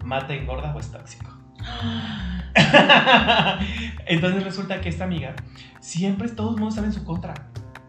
[0.04, 1.30] mata, engorda o es tóxico.
[4.06, 5.34] Entonces resulta que esta amiga
[5.80, 7.34] siempre todo el mundo estaba en su contra.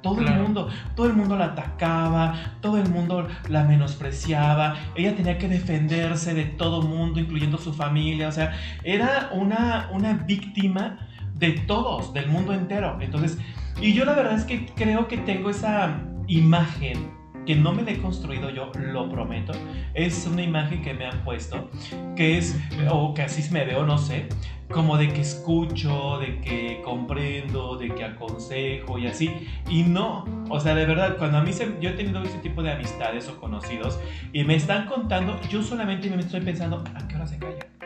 [0.02, 5.38] Todo el mundo, todo el mundo la atacaba, todo el mundo la menospreciaba, ella tenía
[5.38, 11.08] que defenderse de todo el mundo, incluyendo su familia, o sea, era una, una víctima
[11.36, 12.98] de todos, del mundo entero.
[13.02, 13.38] Entonces,
[13.82, 17.92] y yo la verdad es que creo que tengo esa imagen que no me la
[17.92, 19.54] he construido yo, lo prometo.
[19.94, 21.70] Es una imagen que me han puesto,
[22.16, 22.60] que es,
[22.92, 24.28] o que así me veo, no sé,
[24.72, 29.48] como de que escucho, de que comprendo, de que aconsejo y así.
[29.70, 32.62] Y no, o sea, de verdad, cuando a mí se, yo he tenido este tipo
[32.62, 34.00] de amistades o conocidos
[34.32, 37.79] y me están contando, yo solamente me estoy pensando, ¿a qué hora se calla?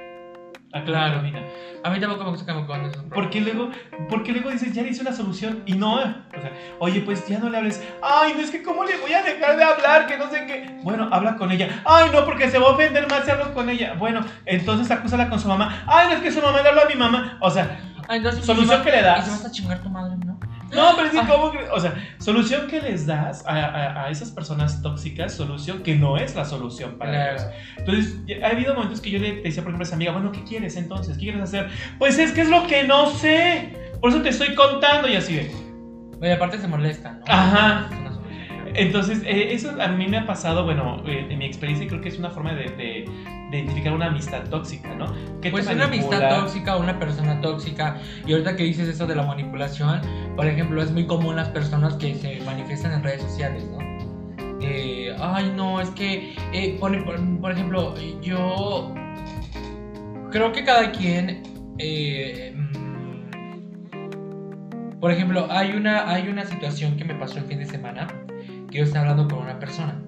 [0.73, 1.13] ¿A qué hora Claro.
[1.21, 1.39] termina?
[1.83, 3.69] A mí tampoco me gusta que me cuenten esos Porque luego,
[4.09, 7.39] porque luego dices, ya le hice una solución y no, o sea, oye, pues ya
[7.39, 7.83] no le hables.
[8.01, 10.79] Ay, no es que cómo le voy a dejar de hablar, que no sé qué.
[10.83, 11.81] Bueno, habla con ella.
[11.85, 13.93] Ay, no, porque se va a ofender más si hablo con ella.
[13.99, 15.83] Bueno, entonces acúsala con su mamá.
[15.85, 17.37] Ay, no es que su mamá le habla a mi mamá.
[17.41, 19.19] O sea, Ay, Solución que le das.
[19.19, 20.37] Y se vas a chingar tu madre, ¿no?
[20.75, 21.27] No, pero Ah.
[21.29, 25.83] cómo que- o sea, solución que les das a, a- a esas personas tóxicas, solución
[25.83, 27.31] que no es la solución para Claro.
[27.33, 27.47] ellos.
[27.77, 30.43] Entonces, ha habido momentos que yo le decía, por ejemplo, a esa amiga, bueno, ¿qué
[30.43, 31.15] quieres entonces?
[31.17, 31.69] ¿Qué quieres hacer?
[31.99, 33.73] Pues es que es lo que no sé.
[34.01, 35.51] Por eso te estoy contando y así de.
[36.21, 37.23] Oye, aparte se molesta, ¿no?
[37.27, 37.89] Ajá.
[38.75, 42.09] Entonces, eh, eso a mí me ha pasado, bueno, eh, en mi experiencia creo que
[42.09, 43.05] es una forma de, de-
[43.51, 45.05] de identificar una amistad tóxica, ¿no?
[45.39, 46.09] Que Pues una amistad
[46.39, 47.97] tóxica, una persona tóxica.
[48.25, 50.01] Y ahorita que dices eso de la manipulación,
[50.35, 53.77] por ejemplo, es muy común las personas que se manifiestan en redes sociales, ¿no?
[54.61, 58.95] Eh, ay, no, es que, eh, por, por- por ejemplo, yo
[60.31, 61.43] creo que cada quien,
[61.77, 63.29] eh, mm,
[64.99, 68.07] por ejemplo, hay una, hay una situación que me pasó el fin de semana,
[68.73, 70.03] que yo estaba hablando con una persona,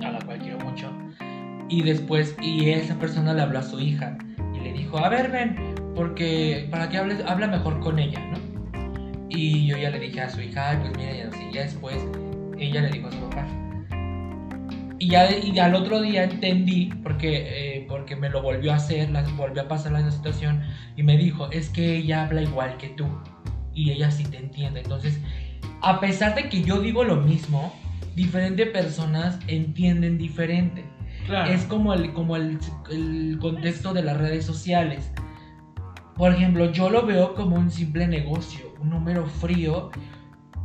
[0.00, 0.88] a la cual quiero mucho,
[1.68, 4.16] y después, y esa persona le habló a su hija,
[4.54, 8.38] y le dijo, a ver, ven, porque para que hables, habla mejor con ella, ¿no?
[9.28, 11.96] Y yo ya le dije a su hija, pues mira, y así, ya después,
[12.56, 13.44] ella le dijo a su papá.
[15.00, 19.10] Y ya y al otro día entendí, porque, eh, porque me lo volvió a hacer,
[19.10, 20.62] la, volvió a pasar la situación,
[20.94, 23.08] y me dijo, es que ella habla igual que tú.
[23.74, 24.80] y ella sí te entiende.
[24.80, 25.20] Entonces,
[25.82, 27.72] a pesar de que yo digo lo mismo,
[28.14, 30.84] diferentes personas entienden diferente.
[31.26, 31.52] Claro.
[31.52, 32.58] Es como el, como el,
[32.90, 35.10] el contexto de las redes sociales.
[36.14, 39.90] Por ejemplo, yo lo veo como un simple negocio, un número frío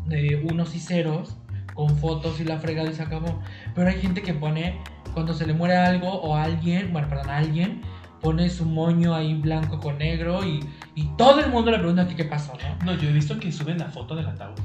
[0.06, 1.38] de unos y ceros,
[1.74, 3.42] con fotos y la fregada y se acabó.
[3.76, 4.80] Pero hay gente que pone,
[5.14, 7.82] cuando se le muere algo o alguien, bueno, perdón, a alguien,
[8.22, 10.64] pone su moño ahí blanco con negro y,
[10.96, 12.86] y todo el mundo le pregunta que qué pasó, ¿no?
[12.86, 14.60] No, yo he visto que suben la foto del ataúd.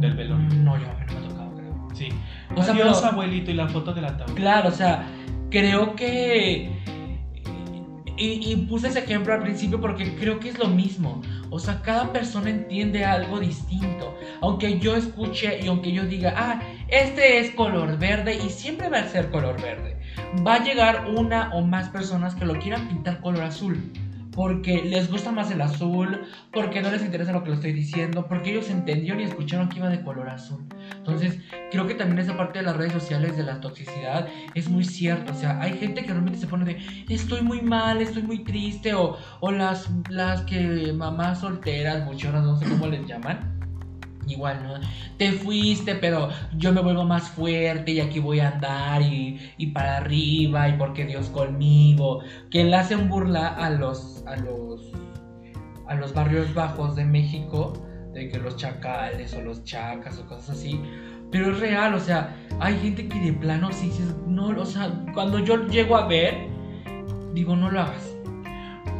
[0.00, 0.46] Del velorio.
[0.48, 1.88] Mm, No, yo a mí no me ha tocado, creo.
[1.94, 2.08] Sí.
[2.56, 4.34] O sea, Adiós, pero- abuelito, y la foto del ataúd.
[4.34, 5.06] Claro, o sea,
[5.50, 6.70] creo que...
[8.16, 11.20] Y, y puse ese ejemplo al principio porque creo que es lo mismo.
[11.50, 14.16] O sea, cada persona entiende algo distinto.
[14.40, 18.98] Aunque yo escuche y aunque yo diga, ah, este es color verde y siempre va
[18.98, 19.98] a ser color verde.
[20.46, 23.82] Va a llegar una o más personas que lo quieran pintar color azul.
[24.34, 28.26] Porque les gusta más el azul, porque no les interesa lo que le estoy diciendo,
[28.26, 30.64] porque ellos entendieron y escucharon que iba de color azul.
[30.96, 31.38] Entonces,
[31.70, 35.32] creo que también esa parte de las redes sociales de la toxicidad es muy cierta.
[35.32, 38.94] O sea, hay gente que realmente se pone de estoy muy mal, estoy muy triste,
[38.94, 43.54] o, o las, las que mamás solteras, buchonas, no sé cómo les llaman.
[44.26, 44.74] Igual, ¿no?
[45.18, 49.66] Te fuiste, pero yo me vuelvo más fuerte y aquí voy a andar y, y
[49.68, 52.20] para arriba y porque Dios conmigo.
[52.50, 54.92] Que le hacen burla a los, a los,
[55.86, 57.72] a los barrios bajos de México,
[58.12, 60.80] de que los chacales o los chacas o cosas así.
[61.30, 64.90] Pero es real, o sea, hay gente que de plano sí dices, no, o sea,
[65.14, 66.48] cuando yo llego a ver,
[67.34, 68.14] digo, no lo hagas.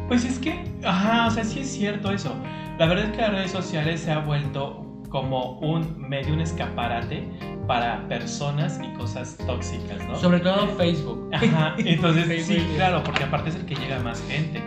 [0.07, 2.35] Pues es que, ajá, o sea, sí es cierto eso.
[2.77, 7.25] La verdad es que las redes sociales se ha vuelto como un medio, un escaparate
[7.67, 10.15] para personas y cosas tóxicas, ¿no?
[10.17, 11.29] Sobre todo Facebook.
[11.33, 14.61] Ajá, entonces sí, claro, porque aparte es el que llega a más gente,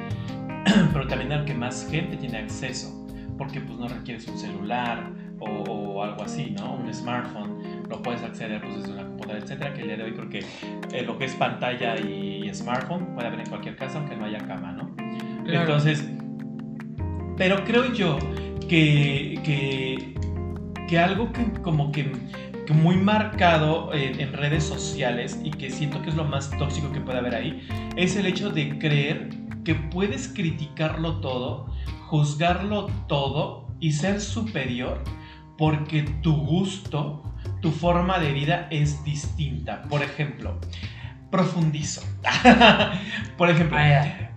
[0.92, 5.46] pero también el que más gente tiene acceso, porque pues no requieres un celular o,
[5.46, 6.74] o algo así, ¿no?
[6.74, 10.12] Un smartphone, lo puedes acceder pues desde una computadora, etcétera, que el día de hoy
[10.12, 10.44] creo que
[10.92, 14.38] eh, lo que es pantalla y smartphone puede haber en cualquier casa aunque no haya
[14.38, 14.94] cama, ¿no?
[15.44, 15.61] Claro.
[15.61, 16.09] Entonces,
[17.37, 18.18] pero creo yo
[18.68, 20.14] que, que,
[20.88, 22.11] que algo que como que,
[22.66, 26.92] que muy marcado en, en redes sociales y que siento que es lo más tóxico
[26.92, 29.31] que puede haber ahí, es el hecho de creer
[29.64, 31.73] que puedes criticarlo todo,
[32.07, 35.03] juzgarlo todo y ser superior
[35.57, 37.23] porque tu gusto,
[37.61, 39.83] tu forma de vida es distinta.
[39.83, 40.59] Por ejemplo,
[41.31, 42.03] profundizo.
[43.37, 44.29] Por ejemplo, ay.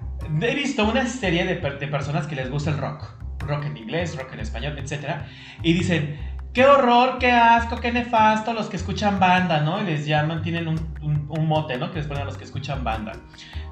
[0.41, 3.03] He visto una serie de, per- de personas que les gusta el rock.
[3.39, 5.21] Rock en inglés, rock en español, etc.
[5.61, 6.19] Y dicen,
[6.53, 9.81] qué horror, qué asco, qué nefasto los que escuchan banda, ¿no?
[9.81, 11.91] Y les llaman, tienen un, un- un mote, ¿no?
[11.91, 13.11] Que les ponen a los que escuchan banda.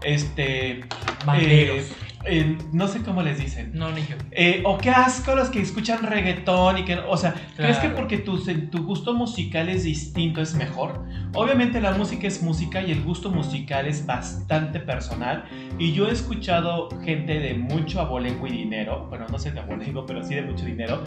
[0.03, 0.81] Este...
[1.25, 1.85] Banderos.
[1.85, 1.93] eh,
[2.25, 3.71] eh, no sé cómo les dicen.
[3.73, 4.15] no, ni yo.
[4.31, 7.95] Eh, o qué asco los que escuchan reggaetón y que, o sea, ¿crees que Claro.
[7.95, 8.37] porque tu,
[8.69, 11.05] tu gusto musical es distinto es mejor?
[11.33, 15.45] Obviamente la música es música y el gusto musical es bastante personal
[15.77, 20.05] y yo he escuchado gente de mucho abolengo y dinero, bueno, no sé de abolengo,
[20.05, 21.03] pero sí de mucho dinero,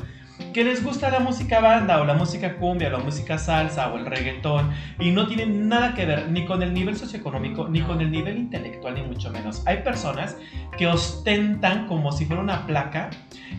[0.55, 3.99] que les gusta la música banda o la música cumbia o la música salsa o
[3.99, 8.01] el reggaetón y no tienen nada que ver ni con el nivel socioeconómico ni con
[8.01, 9.63] el nivel intelectual ni mucho menos.
[9.67, 10.37] Hay personas
[10.77, 13.11] que ostentan como si fuera una placa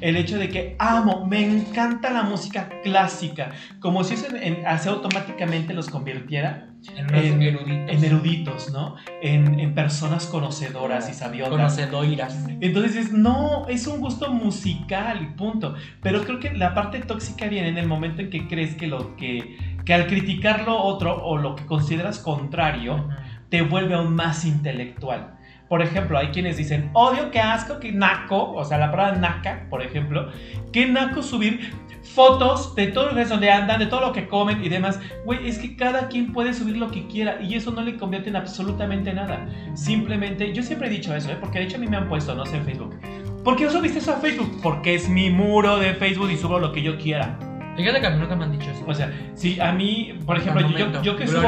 [0.01, 4.27] el hecho de que amo, me encanta la música clásica, como si eso
[4.65, 7.89] así automáticamente los convirtiera En eruditos.
[7.89, 8.95] en eruditos, ¿no?
[9.21, 11.51] En, en personas conocedoras y sabiotas.
[11.51, 12.45] Conocedoras.
[12.59, 15.75] Entonces no, es un gusto musical y punto.
[16.01, 19.15] Pero creo que la parte tóxica viene en el momento en que crees que lo
[19.15, 23.07] que, que al criticar lo otro o lo que consideras contrario,
[23.53, 25.35] te vuelve aún más intelectual.
[25.69, 29.67] Por ejemplo, hay quienes dicen, odio, qué asco, qué naco, o sea, la palabra naca,
[29.69, 30.31] por ejemplo,
[30.71, 34.69] qué naco subir fotos de todo lugares donde andan, de todo lo que comen y
[34.69, 34.99] demás.
[35.25, 38.29] Güey, es que cada quien puede subir lo que quiera y eso no le convierte
[38.29, 39.47] en absolutamente nada.
[39.75, 41.37] Simplemente, yo siempre he dicho eso, ¿eh?
[41.39, 42.99] porque de hecho a mí me han puesto, no sé, en Facebook.
[43.43, 44.61] ¿Por qué no subiste eso a Facebook?
[44.63, 47.37] Porque es mi muro de Facebook y subo lo que yo quiera.
[47.75, 48.83] Fíjate que a mí nunca me han dicho eso.
[48.87, 50.61] O sea, si a mí, por ejemplo,
[51.01, 51.41] yo, que subo...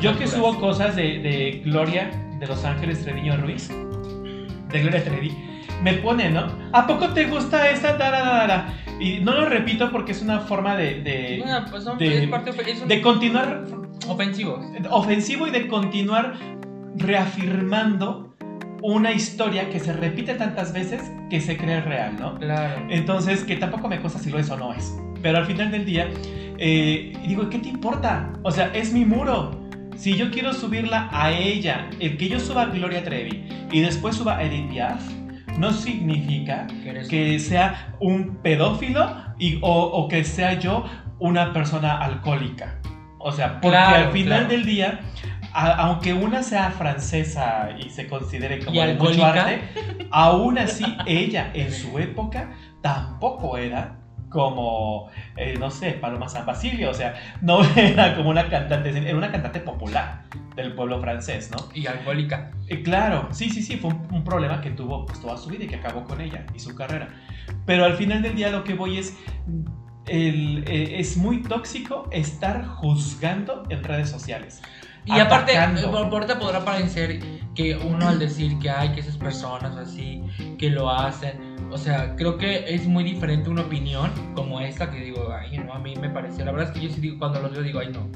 [0.00, 5.36] Yo que subo cosas de, de Gloria de Los Ángeles Treviño Ruiz, de Gloria Trevi,
[5.82, 6.46] me pone, ¿no?
[6.72, 7.58] ¿A poco te gusta
[7.98, 8.74] da, da?
[9.00, 12.28] Y no lo repito porque es una forma de, de, Bueno, pues son- de- es
[12.30, 13.64] parte es un de continuar
[14.08, 14.60] ofensivo.
[14.90, 16.34] ofensivo y de continuar
[16.96, 18.34] reafirmando
[18.82, 22.38] una historia que se repite tantas veces que se cree real, ¿no?
[22.38, 22.86] Claro.
[22.88, 24.96] Entonces, que tampoco me consta si lo es o no es.
[25.22, 26.08] Pero al final del día,
[26.58, 28.32] eh, digo, ¿qué te importa?
[28.42, 29.58] O sea, es mi muro.
[29.96, 34.14] Si yo quiero subirla a ella, el que yo suba a Gloria Trevi y después
[34.16, 35.02] suba a Edith Piaf,
[35.58, 36.68] no significa
[37.10, 40.84] Que sea un pedófilo y, o, o que sea yo
[41.18, 42.78] una persona alcohólica.
[43.18, 44.48] O sea, porque Claro, al final claro.
[44.50, 45.00] del día,
[45.52, 49.62] a- aunque una sea francesa y se considere como ¿Y de mucho arte,
[50.12, 52.50] aún así ella en su época
[52.82, 53.96] tampoco era
[54.28, 59.16] como, eh, no sé, Paloma San Basilio, o sea, no era como una cantante, era
[59.16, 60.22] una cantante popular
[60.56, 61.68] del pueblo francés, ¿no?
[61.74, 62.50] Y alcohólica.
[62.66, 65.64] Eh, claro, sí, sí, sí, fue un, un problema que tuvo pues, toda su vida
[65.64, 67.08] y que acabó con ella y su carrera.
[67.64, 69.16] Pero al final del día lo que voy es,
[70.06, 74.62] el, eh, es muy tóxico estar juzgando en redes sociales.
[75.04, 77.20] Y aparte, te podrá parecer
[77.54, 80.22] que uno al decir que hay que esas personas así,
[80.58, 85.00] que lo hacen, o sea, creo que es muy diferente una opinión como esta que
[85.00, 87.40] digo, ay, no, a mí me parece, la verdad es que yo sí digo, cuando
[87.40, 88.08] los veo digo, ay, no,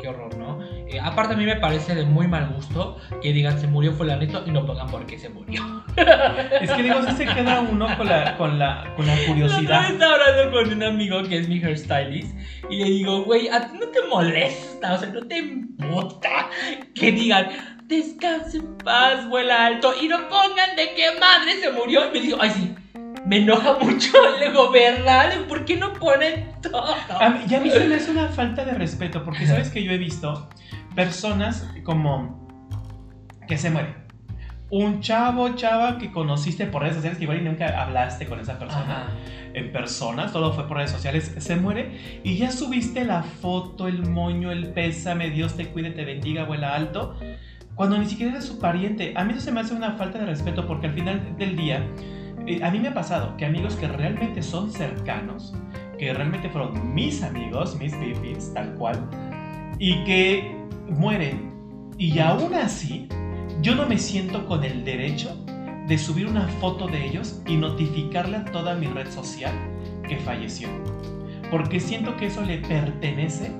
[0.00, 0.62] qué horror, ¿no?
[0.88, 4.42] Eh, aparte a mí me parece de muy mal gusto que digan se murió fulanito
[4.46, 5.84] y no pongan por qué se murió.
[6.60, 9.80] Es que digo, si se queda uno con la, con la, con la La curiosidad.
[9.82, 12.36] vez estaba hablando con un amigo que es mi hairstylist
[12.68, 16.50] y le digo, güey, a ti no te molesta, o sea, no te importa
[16.94, 17.48] que digan,
[17.86, 22.08] descanse en paz, vuela alto, y no pongan de qué madre se murió.
[22.08, 22.74] Y me dijo, ay, sí,
[23.26, 24.12] me enoja mucho.
[24.38, 25.32] Le digo, ¿verdad?
[25.48, 26.94] ¿Por qué no ponen todo?
[27.20, 29.82] A mí- y a mí se me hace una falta de respeto, porque sabes que
[29.82, 30.48] yo he visto
[30.94, 32.46] personas como
[33.48, 33.94] que se mueren.
[34.68, 38.58] Un chavo, chava que conociste por redes sociales, que igual y nunca hablaste con esa
[38.58, 39.02] persona.
[39.04, 39.10] Ajá.
[39.54, 44.02] en persona, todo fue por redes sociales, se muere y ya subiste la foto, el
[44.06, 47.16] moño, el pésame, Dios te cuide, te bendiga, abuela alto,
[47.76, 49.12] cuando ni siquiera eres su pariente.
[49.16, 51.86] A mí eso se me hace una falta de respeto porque al final del día,
[52.46, 55.54] eh, a mí me ha pasado que amigos que realmente son cercanos,
[55.98, 59.08] que realmente fueron mis amigos, mis bifis, tal cual,
[59.78, 60.56] y que
[60.88, 61.54] mueren
[61.98, 63.08] y aún así
[63.62, 65.34] yo no me siento con el derecho
[65.86, 69.54] de subir una foto de ellos y notificarle a toda mi red social
[70.06, 70.68] que falleció.
[71.50, 73.52] Porque siento que eso le pertenece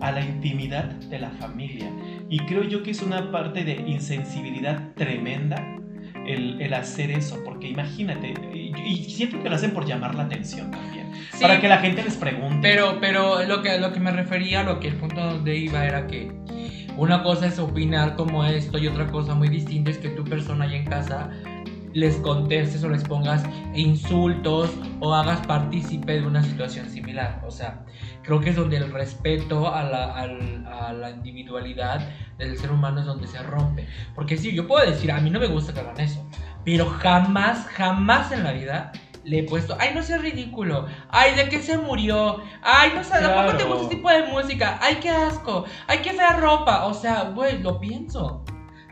[0.00, 1.90] a la intimidad de la familia.
[2.28, 5.78] Y creo yo que es una parte de insensibilidad tremenda
[6.26, 7.42] el, el hacer eso.
[7.44, 11.12] Porque imagínate, y, y siento que lo hacen por llamar la atención también.
[11.32, 12.58] Sí, Para que la gente les pregunte.
[12.62, 16.06] Pero, pero lo que, lo que me refería, lo que el punto donde iba era
[16.06, 16.32] que
[16.96, 20.64] una cosa es opinar como esto y otra cosa muy distinta es que tu persona
[20.64, 21.30] allá en casa
[21.92, 27.42] les contestes o les pongas insultos o hagas partícipe de una situación similar.
[27.46, 27.84] O sea,
[28.24, 32.08] creo que es donde el respeto a la, al- a la individualidad
[32.38, 33.86] del ser humano es donde se rompe.
[34.14, 36.26] Porque sí, yo puedo decir, a mí no me gusta que hagan eso,
[36.64, 38.92] pero jamás, jamás en la vida
[39.24, 42.42] le he puesto, ay, no seas ridículo, ay, ¿de qué se murió?
[42.62, 43.68] Ay, no sé, ¿tampoco te Claro.
[43.70, 44.78] gusta ese tipo de música?
[44.82, 46.84] Ay, qué asco, ay, qué fea ropa.
[46.84, 48.43] O sea, güey, lo pienso.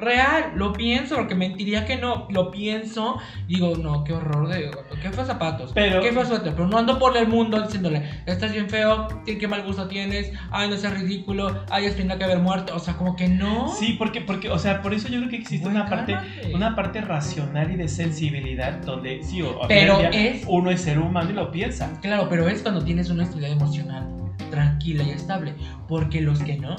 [0.03, 5.11] Real, lo pienso, porque mentiría que no, lo pienso, digo, no, qué horror de, qué
[5.11, 8.69] feos zapatos, Pero- qué feo suéter, pero no ando por el mundo diciéndole, estás bien
[8.69, 12.75] feo, qué mal gusto tienes, ay, no seas ridículo, ay, es tenía que haber muerto,
[12.75, 13.69] o sea, como que no.
[13.69, 16.17] Sí, porque, porque, o sea, por eso yo creo que existe una parte,
[16.53, 20.99] una parte racional y de sensibilidad donde sí, o, Pero día, es- uno es ser
[20.99, 21.99] humano y lo piensa.
[22.03, 24.09] Claro, pero es cuando tienes una estabilidad emocional
[24.51, 25.55] tranquila y estable.
[25.89, 26.77] Porque los que no,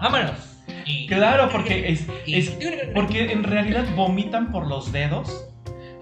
[0.00, 0.53] vámonos.
[1.08, 2.56] Claro, porque es, es
[2.94, 5.46] porque en realidad vomitan por los dedos.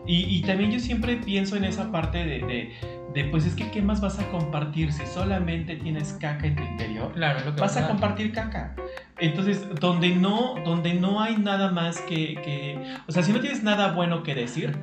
[0.07, 2.73] Y, y también yo siempre pienso en esa parte de, de,
[3.15, 6.63] de, pues es que ¿qué más vas a compartir si solamente tienes caca en tu
[6.65, 7.13] interior?
[7.13, 7.89] Claro, lo que Vas a pasa.
[7.89, 8.75] compartir caca.
[9.21, 12.79] Entonces, donde no, donde no hay nada más que, que...
[13.07, 14.77] O sea, si no tienes nada bueno que decir,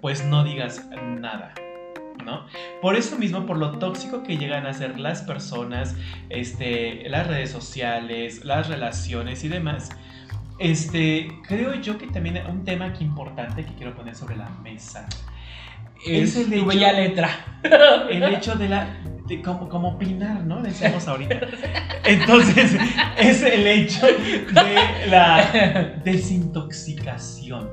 [0.00, 0.88] pues no digas
[1.20, 1.54] nada.
[2.26, 2.44] ¿No?
[2.82, 5.94] Por eso mismo, por lo tóxico que llegan a ser las personas,
[6.28, 9.88] este, las redes sociales, las relaciones y demás,
[10.58, 15.06] este, creo yo que también un tema importante que quiero poner sobre la mesa,
[16.04, 17.30] Es es el hecho- bella letra.
[18.10, 18.86] el hecho de la,
[19.26, 20.62] de como, como opinar, ¿no?
[20.62, 21.40] Decíamos ahorita.
[22.04, 22.76] Entonces,
[23.18, 27.68] es el hecho de la desintoxicación.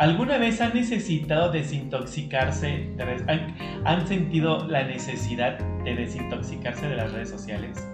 [0.00, 2.88] ¿Alguna vez han necesitado desintoxicarse?
[3.28, 3.54] ¿Han,
[3.86, 7.86] han sentido la necesidad de desintoxicarse de las redes sociales?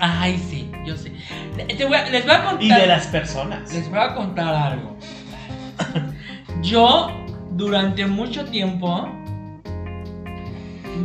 [0.00, 1.12] Ay, sí, yo sé.
[1.76, 2.62] Te voy a- les voy a contar.
[2.62, 3.70] Y de las personas.
[3.74, 4.96] Les voy a contar algo.
[6.62, 7.10] Yo,
[7.52, 9.06] durante mucho tiempo,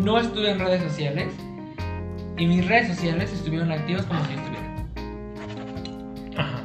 [0.02, 1.28] no estuve en redes sociales.
[2.38, 4.62] Y mis redes sociales estuvieron activas como si estuviera.
[6.38, 6.64] Ajá.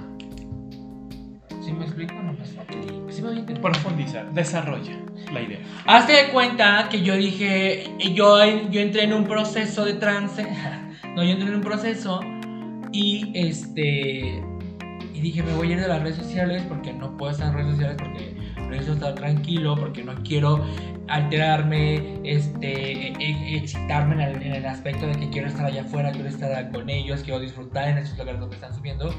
[3.28, 3.62] Voy a entender?
[3.62, 4.92] Profundiza, desarrolla
[5.32, 5.58] la idea.
[5.86, 8.38] Hazte de cuenta que yo dije, yo,
[8.70, 10.46] yo entré en un proceso de trance,
[11.14, 12.20] no, yo entré en un proceso
[12.92, 14.42] y este,
[15.14, 17.54] y dije, me voy a ir de las redes sociales porque no puedo estar en
[17.54, 18.36] redes sociales porque
[18.68, 20.64] necesito estar tranquilo, porque no quiero
[21.08, 25.82] alterarme, este, e- e- excitarme en el, en el aspecto de que quiero estar allá
[25.82, 29.14] afuera, quiero estar con ellos, quiero disfrutar en esos lugares donde están subiendo.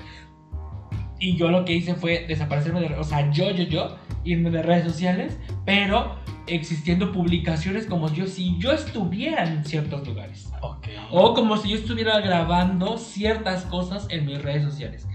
[1.19, 4.61] Y yo lo que hice fue desaparecerme de, o sea, yo, yo, yo, irme de
[4.61, 6.15] redes sociales, pero
[6.47, 10.49] existiendo publicaciones como yo, si yo estuviera en ciertos lugares.
[10.61, 10.87] Ok.
[11.11, 15.07] O como si yo estuviera grabando ciertas cosas en mis redes sociales.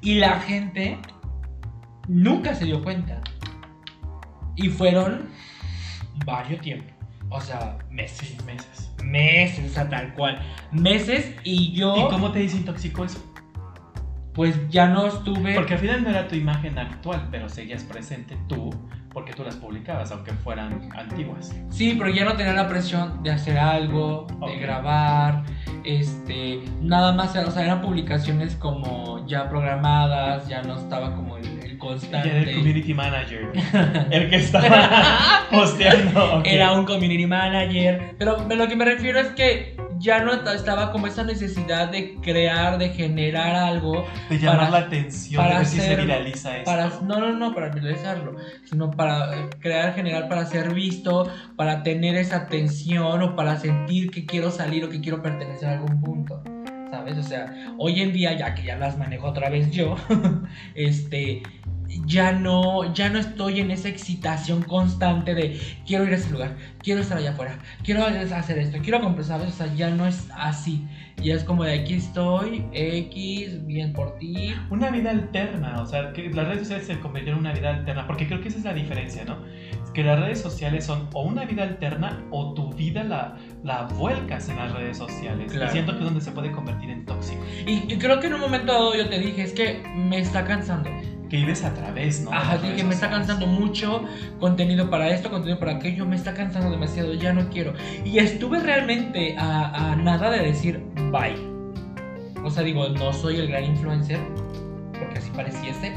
[0.00, 0.98] Y la gente
[2.08, 3.20] nunca se dio cuenta.
[4.56, 5.28] Y fueron
[6.24, 6.92] varios tiempo.
[7.30, 8.36] O sea, meses.
[8.44, 8.90] Meses.
[9.04, 10.40] Meses, o sea, tal cual.
[10.72, 13.29] Meses y yo, ¿Y cómo te desintoxicó eso?
[14.34, 15.54] Pues ya no estuve.
[15.54, 18.70] Porque al final no era tu imagen actual, pero seguías presente tú,
[19.12, 21.54] porque tú las publicabas, aunque fueran antiguas.
[21.68, 25.42] Sí, pero ya no tenía la presión de hacer algo, de grabar,
[25.84, 31.44] este, nada más, o sea, eran publicaciones como ya programadas, ya no estaba como el,
[31.46, 32.28] el Ya constante.
[32.30, 33.52] era el community manager,
[34.10, 34.88] el que estaba
[35.50, 36.42] posteando.
[36.44, 40.90] Era un community manager, pero lo que me refiero es que ya no ta- estaba
[40.92, 45.58] como esa necesidad de crear, de generar algo De llamar para- la atención, de para
[45.58, 46.64] ver si se viraliza esto.
[46.70, 51.82] para no no no para viralizarlo sino para eh, crear generar para ser visto para
[51.82, 56.00] tener esa atención o para sentir que quiero salir o que quiero pertenecer a algún
[56.00, 56.42] punto
[56.92, 59.96] o sea hoy en día ya que ya las manejo otra vez yo
[60.74, 61.42] este
[62.06, 66.56] ya no ya no estoy en esa excitación constante de quiero ir a ese lugar
[66.82, 70.28] quiero estar allá afuera quiero hacer esto quiero comprar sabes o sea ya no es
[70.34, 70.86] así.
[71.22, 76.14] Ya es como de aquí estoy X bien por ti Una vida alterna, o sea,
[76.14, 78.64] que las redes sociales se convirtieron en una vida alterna, porque creo que esa es
[78.64, 79.36] la diferencia, ¿no?
[79.92, 84.48] Que las redes sociales son o una vida alterna o tu vida la, la vuelcas
[84.48, 85.50] en las redes sociales.
[85.50, 85.70] Claro.
[85.70, 87.42] Y siento que es donde se puede convertir en tóxico.
[87.66, 90.44] Y, y creo que en un momento dado yo te dije, es que me está
[90.44, 90.90] cansando.
[91.28, 92.32] Que vives a través, ¿no?
[92.32, 94.04] Ajá, dije, redes me está cansando mucho
[94.40, 97.72] contenido para esto, contenido para aquello, me está cansando demasiado, ya no quiero.
[98.04, 101.36] Y estuve realmente a, a nada de decir bye.
[102.44, 104.18] O sea, digo, no soy el gran influencer,
[104.98, 105.92] porque así pareciese,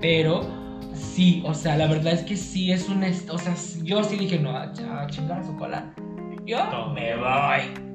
[0.00, 0.42] pero
[0.98, 3.02] sí, o sea, la verdad es que sí es un...
[3.04, 5.92] O sea, yo sí dije, no, a, a chingar a su cola.
[6.46, 6.92] Yo No.
[6.92, 7.88] me voy.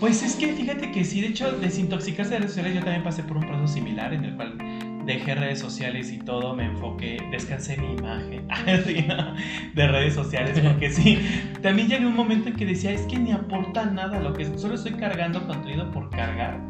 [0.00, 3.22] Pues es que fíjate que sí, de hecho, desintoxicarse de redes sociales, yo también pasé
[3.22, 4.58] por un proceso similar en el cual
[5.06, 8.46] dejé redes sociales y todo, me enfoqué, descansé mi imagen
[9.08, 9.34] ¿no?
[9.74, 11.18] de redes sociales, porque sí,
[11.62, 14.44] también llegué a un momento en que decía, es que ni aporta nada, lo que
[14.58, 16.60] solo estoy cargando contenido por cargar,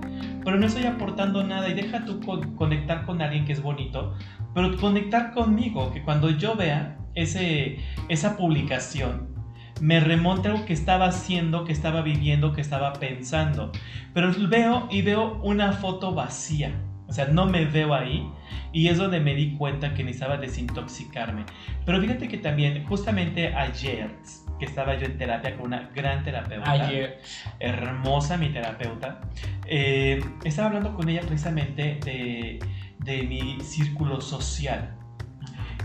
[0.47, 4.15] pero no estoy aportando nada y deja tú con- conectar con alguien que es bonito,
[4.55, 9.35] pero conectar conmigo, que cuando yo vea ese, esa publicación,
[9.81, 13.73] me remonta algo que estaba haciendo, que estaba viviendo, que estaba pensando.
[14.15, 16.81] Pero veo y veo una foto vacía.
[17.09, 18.31] O sea, no me veo ahí.
[18.73, 21.45] Y es donde me di cuenta que necesitaba desintoxicarme.
[21.85, 24.15] Pero fíjate que también, justamente ayer,
[24.59, 27.21] que estaba yo en terapia con una gran terapeuta, Ayer.
[27.61, 29.21] hermosa mi terapeuta,
[29.67, 32.59] eh, estaba hablando con ella precisamente de,
[32.99, 34.93] de mi círculo social.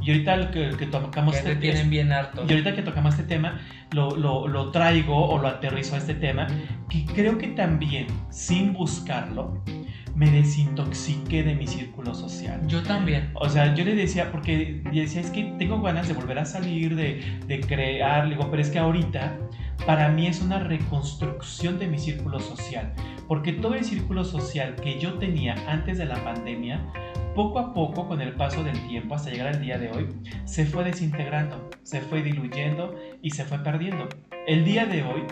[0.04, 2.44] Y ahorita lo que, que tocamos Que te este- tienen bien harto.
[2.48, 3.60] y ahorita que tocamos este tema,
[3.92, 6.48] lo, lo, lo traigo o lo aterrizo a este tema,
[6.90, 9.64] que creo que también, sin buscarlo,
[10.16, 12.62] me desintoxiqué de mi círculo social.
[12.68, 13.32] Yo también.
[13.36, 16.96] O sea, yo le decía, porque decía, es que tengo ganas de volver a salir,
[16.96, 19.38] de, de crear, le digo, pero es que ahorita
[19.86, 22.94] para mí es una reconstrucción de mi círculo social,
[23.28, 26.86] porque todo el círculo social que yo tenía antes de la pandemia,
[27.34, 30.08] poco a poco, con el paso del tiempo, hasta llegar al día de hoy,
[30.46, 34.08] se fue desintegrando, se fue diluyendo y se fue perdiendo.
[34.48, 35.24] El día de hoy,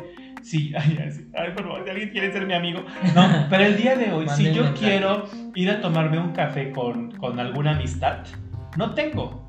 [0.42, 2.84] sí, ay, ay, sí, ay, por favor, si alguien quiere ser mi amigo,
[3.16, 5.26] no, pero el día de hoy, si yo quiero
[5.56, 8.26] ir a tomarme un café con, con alguna amistad,
[8.78, 9.48] no tengo.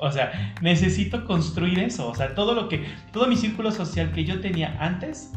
[0.00, 2.08] O sea, necesito construir eso.
[2.08, 5.32] O sea, todo lo que, todo mi círculo social que yo tenía antes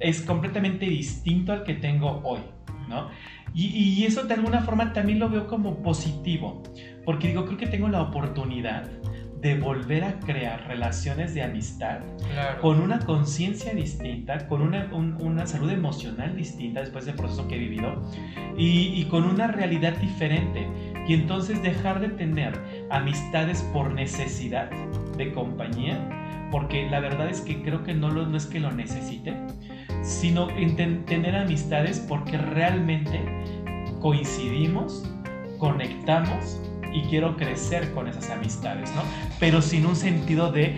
[0.00, 2.40] es completamente distinto al que tengo hoy,
[2.88, 3.08] ¿no?
[3.54, 6.62] Y, y eso de alguna forma también lo veo como positivo,
[7.04, 8.88] porque digo, creo que tengo la oportunidad
[9.40, 12.00] de volver a crear relaciones de amistad
[12.32, 12.60] Claro.
[12.60, 17.56] con una conciencia distinta, con una, un- una salud emocional distinta después del proceso que
[17.56, 18.02] he vivido
[18.58, 20.66] y, y con una realidad diferente.
[21.08, 22.60] Y entonces dejar de tener
[22.90, 24.70] amistades por necesidad
[25.16, 25.98] de compañía,
[26.50, 29.34] porque la verdad es que creo que no, lo, no es que lo necesite,
[30.02, 33.20] sino en ten- tener amistades porque realmente
[34.00, 35.04] coincidimos,
[35.58, 36.60] conectamos
[36.92, 39.02] y quiero crecer con esas amistades, ¿no?
[39.38, 40.76] Pero sin un sentido de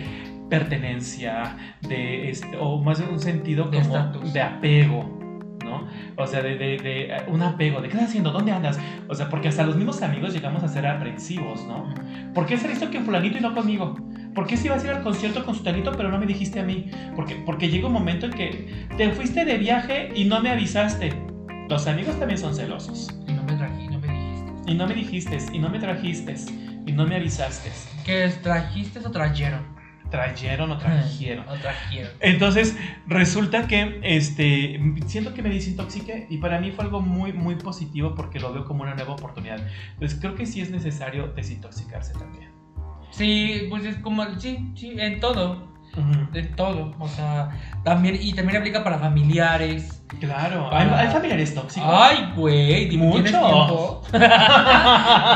[0.49, 4.33] pertenencia, de este, o más un sentido como estatus.
[4.33, 5.19] de apego,
[5.63, 5.87] ¿no?
[6.17, 8.79] O sea, de, de, de un apego, de qué estás haciendo, dónde andas.
[9.07, 11.93] O sea, porque hasta los mismos amigos llegamos a ser aprensivos, ¿no?
[12.33, 13.95] ¿Por qué hizo que fulanito y no conmigo?
[14.35, 16.63] ¿Por qué si ibas a ir al concierto con sutanito pero no me dijiste a
[16.63, 16.89] mí?
[17.15, 21.13] Porque, porque llega un momento en que te fuiste de viaje y no me avisaste.
[21.69, 23.09] Los amigos también son celosos.
[23.27, 23.53] Y no me
[24.65, 26.35] Y no me dijiste, y no me trajiste,
[26.85, 27.71] y no me avisaste.
[28.05, 28.41] ¿Qué es?
[28.41, 29.73] ¿Trajiste o trajeron?
[30.09, 31.45] Trajeron o trajeron.
[31.49, 32.11] O trajeron.
[32.19, 37.55] Entonces, resulta que este, siento que me desintoxiqué y para mí fue algo muy, muy
[37.55, 39.59] positivo porque lo veo como una nueva oportunidad.
[39.93, 42.51] Entonces, creo que sí es necesario desintoxicarse también.
[43.11, 45.72] Sí, pues es como, sí, sí, en todo.
[46.31, 46.91] De todo.
[46.99, 47.49] O sea,
[47.83, 50.03] también, y también aplica para familiares.
[50.19, 51.89] Claro, Para- hay, familiares tóxicos.
[51.91, 53.21] Ay, güey, ¿tienes Mucho.
[53.23, 54.01] tiempo?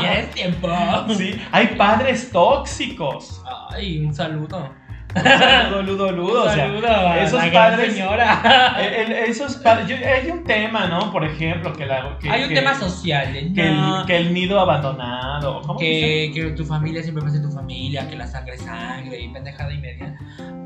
[0.00, 0.68] ¿Tienes tiempo?
[1.16, 3.42] Sí, hay padres tóxicos.
[3.70, 4.70] Ay, un saludo.
[5.14, 6.44] Ludo, ludo, ludo.
[6.44, 8.76] o sea, a esos la padres- señora.
[8.80, 9.88] el- el- esos padres.
[9.88, 11.10] yo- hay un tema, ¿no?
[11.10, 12.18] Por ejemplo, que la.
[12.18, 13.32] Que, Hay un que- tema social.
[13.54, 15.62] Que, no, el, que el nido abandonado.
[15.62, 18.62] ¿Cómo que, que tu familia siempre va a ser tu familia, que la sangre es
[18.62, 20.16] sangre y pendejada y media.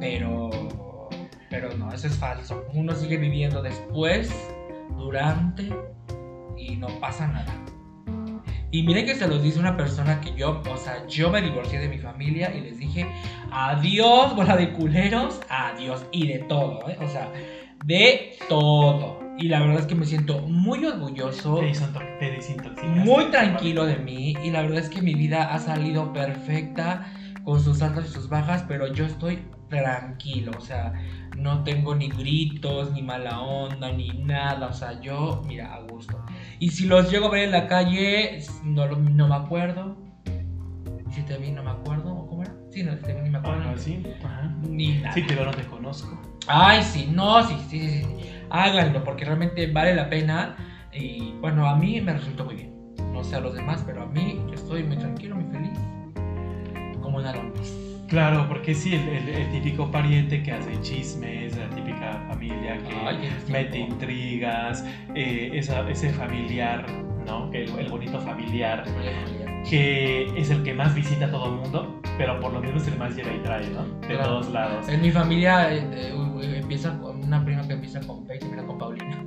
[0.01, 0.51] Pero,
[1.49, 2.65] pero no, eso es falso.
[2.75, 4.35] Uno sigue viviendo después,
[4.97, 5.73] durante
[6.59, 7.55] y no pasa nada.
[8.73, 11.79] Y miren que se los dice una persona que yo, o sea, yo me divorcié
[11.79, 13.07] de mi familia y les dije
[13.51, 16.97] adiós, bola de culeros, adiós y de todo, ¿eh?
[16.99, 17.31] O sea,
[17.85, 19.21] de todo.
[19.39, 24.35] Y la verdad es que me siento muy orgulloso Te, te muy tranquilo de mí
[24.43, 27.13] y la verdad es que mi vida ha salido perfecta
[27.45, 29.41] con sus altas y sus bajas, pero yo estoy
[29.81, 30.93] tranquilo, o sea,
[31.37, 36.23] no tengo ni gritos, ni mala onda, ni nada, o sea, yo, mira, a gusto.
[36.59, 39.97] Y si los llego a ver en la calle, no, no me acuerdo.
[41.11, 42.55] Si te vi, no me acuerdo, ¿o cómo era?
[42.71, 43.61] Sí, no, si te vi, ni me acuerdo.
[43.61, 44.03] Ajá, sí.
[44.25, 44.55] Ajá.
[44.69, 45.13] Ni nada.
[45.13, 46.21] Sí, te veo, no te conozco.
[46.47, 48.31] Ay, sí, no, sí, sí, sí, sí.
[48.51, 50.57] Háganlo porque realmente vale la pena.
[50.93, 52.73] Y bueno, a mí me resultó muy bien.
[53.13, 55.79] No sé a los demás, pero a mí yo estoy muy tranquilo, muy feliz.
[57.01, 57.82] Como una lombriz.
[58.13, 62.95] Claro, porque sí, el, el- el típico pariente que hace chismes, la típica familia que
[63.07, 64.85] Ay, mete intrigas,
[65.15, 66.85] eh, esa- ese familiar,
[67.27, 67.51] ¿no?
[67.55, 68.85] El, el bonito familiar,
[69.69, 72.99] que es el que más visita a todo el mundo, pero por lo es el
[72.99, 73.85] más lleva y trae, ¿no?
[74.01, 74.25] De Claro.
[74.25, 74.89] todos lados.
[74.91, 78.39] En mi familia eh, eh, eh, empieza con una prima que empieza con P y
[78.41, 79.25] termina con Paulina.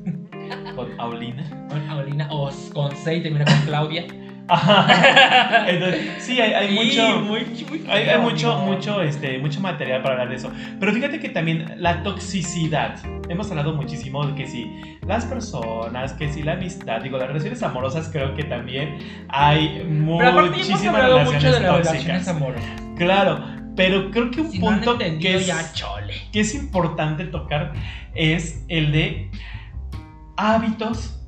[0.75, 1.43] Con Paulina.
[1.69, 4.05] Con Paulina o con C y termina con Claudia.
[5.67, 7.19] Entonces, sí, hay, mucho.
[7.21, 10.51] muy, muy Hay, mucho, este, mucho material para hablar de eso.
[10.79, 12.99] Pero fíjate que también la toxicidad.
[13.27, 14.69] Hemos hablado muchísimo de que si
[15.07, 20.83] las personas, que si la amistad, digo, las relaciones amorosas, creo que también hay muchísimas
[20.83, 21.91] mucho relaciones de las tóxicas.
[21.91, 22.81] relaciones amorosas.
[22.97, 23.43] Claro,
[23.75, 26.13] pero creo que un Si no han punto que, entendido es, ya, chole.
[26.31, 27.73] que es importante tocar
[28.13, 29.31] es el de
[30.37, 31.19] hábitos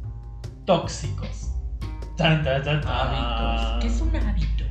[0.65, 1.46] tóxicos.
[2.17, 2.91] Tan, tan, tan, tan.
[2.91, 3.81] Hábitos.
[3.81, 4.63] ¿Qué es un hábito?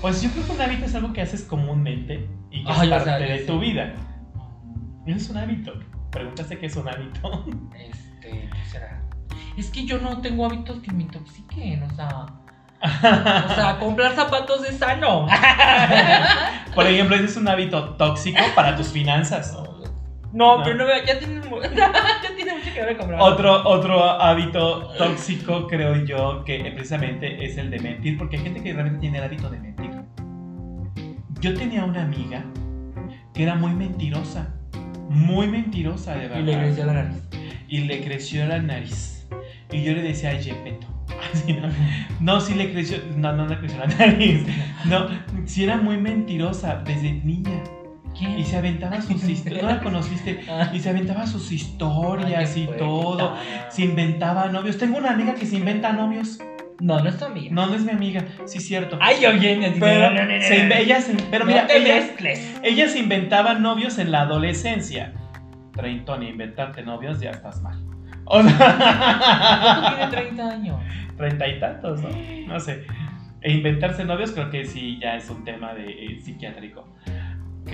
[0.00, 2.86] Pues yo creo que un hábito es algo que haces comúnmente y que Ay, es
[2.86, 3.94] o parte sea, de tu vida.
[5.06, 5.72] Es un hábito.
[6.10, 7.44] Pregúntate qué es un hábito.
[7.76, 9.02] Este, ¿qué será?
[9.56, 12.26] Es que yo no tengo hábitos que me intoxiquen, o sea.
[13.50, 15.26] O sea, comprar zapatos es sano.
[16.74, 19.54] Por ejemplo, ese es un hábito tóxico para tus finanzas.
[19.54, 19.73] No,
[20.34, 20.60] No.
[20.64, 21.92] pero no, ya tiene, mu- ya
[22.36, 23.20] tiene mucho que ver comprar.
[23.22, 28.62] Otro, otro hábito tóxico, creo yo, que precisamente es el de mentir, porque hay gente
[28.62, 29.90] que realmente tiene el hábito de mentir.
[31.40, 32.44] Yo tenía una amiga
[33.32, 34.54] que era muy mentirosa,
[35.08, 36.38] muy mentirosa, de verdad.
[36.38, 37.28] Y le creció la nariz.
[37.68, 39.28] y le creció la nariz.
[39.72, 40.86] Y yo le decía, ay, Yepeto.
[41.32, 41.68] Así, ¿no?
[42.20, 44.46] no, sí le creció, no, no le creció la nariz.
[44.86, 45.06] No,
[45.46, 47.62] sí era muy mentirosa desde niña.
[48.18, 48.38] ¿Quién?
[48.38, 50.70] Y se aventaba sus historias, no la conociste, Ah.
[50.72, 53.36] y se aventaba sus historias Ay, y todo.
[53.70, 54.78] Se inventaba novios.
[54.78, 56.38] Tengo una amiga que se inventa novios.
[56.80, 57.50] No, no es tu amiga.
[57.54, 58.98] No, no es mi amiga, sí cierto.
[59.00, 60.08] Ay, oye, me pero,
[60.42, 62.60] se inve- ella se, pero mira, te ella, mezcles.
[62.64, 65.12] ella se inventaba novios en la adolescencia.
[65.72, 67.80] Treintón, y inventarte novios ya estás mal.
[68.26, 70.80] O ¿Cuánto sea, tiene 30 años?
[71.16, 72.08] treinta y tantos, ¿no?
[72.48, 72.84] No sé.
[73.40, 76.88] E inventarse novios creo que sí ya es un tema de eh, psiquiátrico.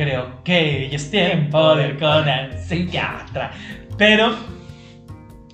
[0.01, 3.51] Creo que es tiempo de ir con el psiquiatra.
[3.99, 4.31] Pero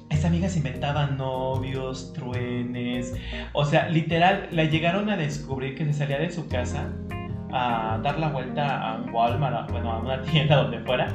[0.09, 3.13] esa amiga se inventaba novios, truenes.
[3.55, 6.93] O sea, literal, la llegaron a descubrir que se salía de su casa
[7.53, 11.09] a dar la vuelta a un Walmart, bueno, a una tienda donde fuera.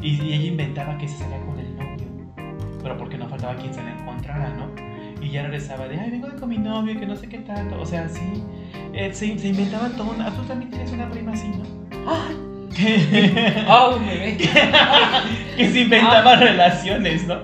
[0.00, 2.08] Y, y ella inventaba que se salía con el novio.
[2.82, 4.70] Pero porque no faltaba quien se la encontrara, ¿no?
[5.22, 7.78] Y ya regresaba de, ay, vengo con mi novio, que no sé qué tanto.
[7.78, 8.42] O sea, sí.
[8.94, 10.12] eh, se, se inventaban todo.
[10.12, 11.90] una- Tú también tienes una prima así, ¿no?
[11.90, 12.49] Que,
[13.68, 14.36] ¡Oh, bebé!
[15.56, 17.38] que se inventaba relaciones, ¿no?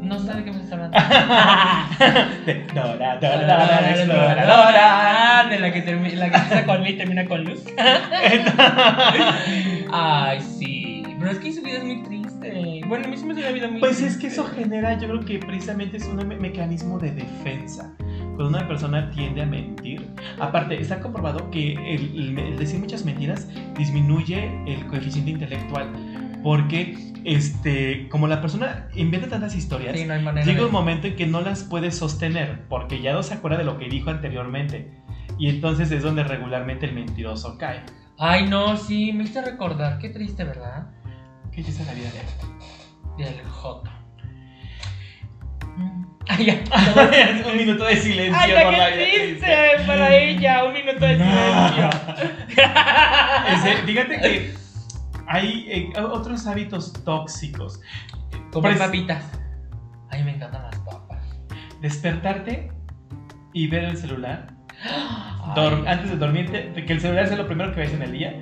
[0.00, 0.98] No sé de qué me estás hablando.
[2.74, 5.40] Dora, Dora, Dora, exploradora.
[5.40, 7.62] Ah, de la que, termi- la que empieza con L y termina con luz.
[9.92, 11.04] Ay, sí.
[11.18, 12.23] Pero es que su vida es muy triste.
[12.94, 14.12] Bueno, a mí sí me hace una vida muy Pues triste.
[14.14, 17.92] es que eso genera, yo creo que precisamente es un me- mecanismo de defensa.
[17.98, 23.04] Cuando una persona tiende a mentir, aparte, está comprobado que el, el- el decir muchas
[23.04, 25.88] mentiras disminuye el coeficiente intelectual.
[26.44, 31.16] Porque, este, como la persona inventa tantas historias, Sí, no llega de- un momento en
[31.16, 34.92] que no las puede sostener, porque ya no se acuerda de lo que dijo anteriormente.
[35.36, 37.80] Y entonces es donde regularmente el mentiroso cae.
[38.18, 39.98] Ay, no, sí, me hizo recordar.
[39.98, 40.86] Qué triste, ¿verdad?
[41.50, 42.53] ¿Qué dice la vida de
[43.18, 43.90] Del J.
[45.76, 46.04] Mm.
[46.28, 46.64] Ay, ya.
[47.50, 49.56] un minuto de silencio Ay, la vida triste
[49.86, 50.64] para ella.
[50.64, 51.90] Un minuto de silencio.
[53.52, 54.54] Ese- fíjate que
[55.26, 57.80] hay eh, otros hábitos tóxicos.
[58.52, 59.24] Comer Pues- papitas.
[60.10, 61.18] Ay, me encantan las papas.
[61.80, 62.70] Despertarte
[63.52, 64.54] y ver el celular.
[64.84, 65.84] Ay.
[65.86, 68.32] Antes de dormirte, que el celular sea lo primero que ves en el día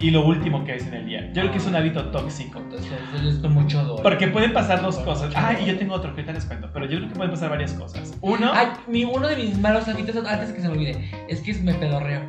[0.00, 1.26] y lo último que ves en el día.
[1.32, 2.60] Yo creo que es un hábito tóxico.
[2.60, 2.92] Entonces,
[3.26, 4.02] es con mucho dolor.
[4.02, 5.32] Porque pueden pasar dos cosas.
[5.34, 6.70] Ah, y yo tengo otro que ahorita les cuento.
[6.72, 8.14] Pero yo creo que pueden pasar varias cosas.
[8.20, 8.52] Uno.
[8.54, 11.74] Ay, mi, uno de mis malos hábitos, antes que se me olvide, es que me
[11.74, 12.22] pedorreo.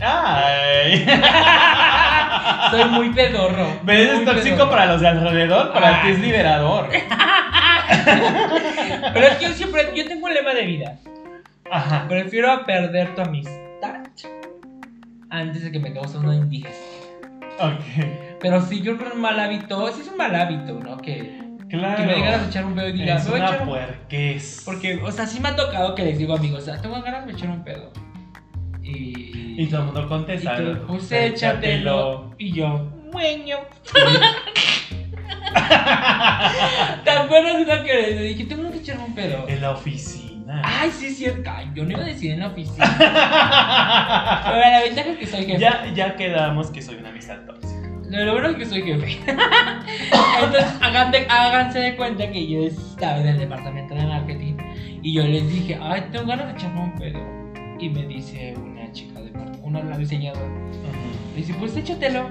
[0.00, 1.06] ¡Ay!
[2.70, 3.66] Soy muy pedorro.
[3.84, 4.70] Pero eso es muy tóxico pedorro.
[4.70, 6.88] para los de alrededor, para ti es liberador.
[9.12, 10.96] Pero es que yo siempre, yo tengo un lema de vida.
[11.70, 12.06] Ajá.
[12.08, 13.60] Prefiero perder tu amistad
[15.28, 16.89] antes de que me cause una indigestión.
[17.60, 18.04] Ok.
[18.40, 20.96] Pero si yo creo un mal hábito, sí es un mal hábito, ¿no?
[20.98, 21.38] Que,
[21.68, 21.96] Claro.
[21.98, 23.78] que me ganas de echar un pedo y diga, es a una echar un.
[24.64, 27.26] Porque, o sea, sí me ha tocado que les digo amigos, o sea, tengo ganas
[27.26, 27.92] de echar un pedo.
[28.82, 29.54] Y.
[29.62, 30.56] Y todo el mundo y contesta.
[30.56, 32.34] tú, pues échatelo.
[32.38, 33.58] Y yo, bueno.
[37.04, 39.48] ¿Te acuerdas de una que les dije, tengo que echarme un pedo?
[39.48, 40.19] En la oficina.
[40.64, 41.26] Ay, sí.
[41.50, 42.86] Ay, yo no iba a decir en la oficina.
[44.44, 45.58] Pero la ventaja es que soy jefe.
[45.60, 47.80] ya, ya quedamos que soy una amistad tóxica.
[48.08, 49.18] Lo, lo bueno es que soy jefe.
[50.42, 54.54] Entonces, hagan de- háganse de cuenta que yo estaba en el departamento de marketing
[55.02, 57.18] y yo les dije, ay, tengo ganas de echarme un pedo.
[57.78, 62.28] Y me dice una chica de marketing, una diseñadora, me dice, pues échatelo.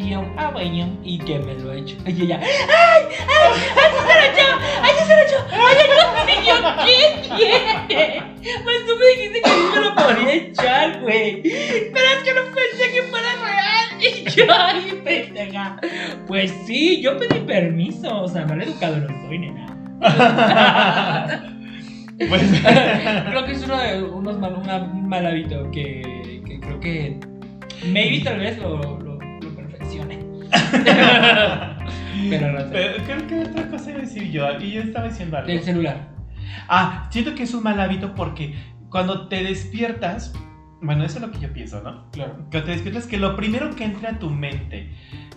[0.00, 1.94] Y yo, ah, bueno, y que me lo echo.
[2.06, 3.02] Y ella, ¡ay!
[3.28, 3.52] ¡ay!
[3.76, 4.48] ¡ay, se lo echó!
[4.80, 5.36] ¡ay, se lo echó!
[5.52, 6.54] ¡ay, yo,
[6.86, 8.22] ¿qué tiene?
[8.64, 11.42] Pues tú me dijiste que yo me lo podría echar, güey.
[11.42, 14.00] Pero es que no pensé que fuera real.
[14.00, 15.78] Y yo, ay, pendeja.
[16.26, 18.22] Pues sí, yo pedí permiso.
[18.22, 19.66] O sea, mal educado no soy, nena.
[22.26, 22.42] pues.
[23.28, 27.20] creo que es uno de unos mal, un mal hábito que, que creo que
[27.84, 29.09] maybe tal vez lo, lo,
[32.30, 32.68] Pero no sé.
[32.70, 34.46] Pero creo que otra cosa iba a decir yo.
[34.60, 35.48] Y yo estaba diciendo algo.
[35.48, 36.08] Del celular.
[36.68, 38.54] Ah, siento que es un mal hábito porque
[38.88, 40.32] cuando te despiertas.
[40.82, 42.10] Bueno, eso es lo que yo pienso, ¿no?
[42.10, 42.36] Claro.
[42.50, 44.90] Cuando te despiertas, que lo primero que entre a tu mente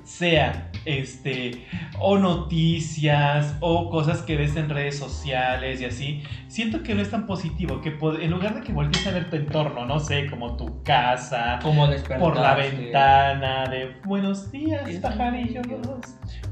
[0.04, 1.66] sea este
[2.00, 7.10] o noticias o cosas que ves en redes sociales y así, siento que no es
[7.10, 10.58] tan positivo que en lugar de que voltees a ver tu entorno, no sé, como
[10.58, 11.88] tu casa, Como
[12.20, 15.66] por la ventana, de buenos días, Sí, pajarillos,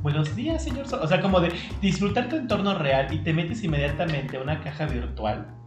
[0.01, 0.99] buenos días, señor sol.
[1.03, 4.85] O sea, como de disfrutar tu entorno real y te metes inmediatamente a una caja
[4.85, 5.61] virtual.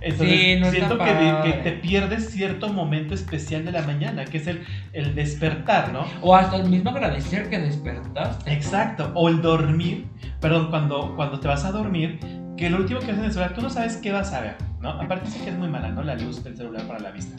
[0.00, 1.52] Entonces, Sí, no siento que, de- que padre.
[1.62, 6.06] te pierdes cierto momento especial de la mañana, que es el, el despertar, ¿no?
[6.20, 8.52] O hasta el mismo agradecer que despertaste.
[8.52, 10.06] Exacto, o el dormir,
[10.40, 12.18] perdón, cuando, cuando te vas a dormir,
[12.56, 14.56] que lo último que ves en el celular, tú no sabes qué vas a ver,
[14.80, 14.90] ¿no?
[14.90, 16.02] Aparte dice que es muy mala, ¿no?
[16.02, 17.36] La luz del celular para la vista.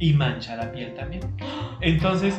[0.00, 1.22] Y mancha la piel también.
[1.80, 2.34] Entonces,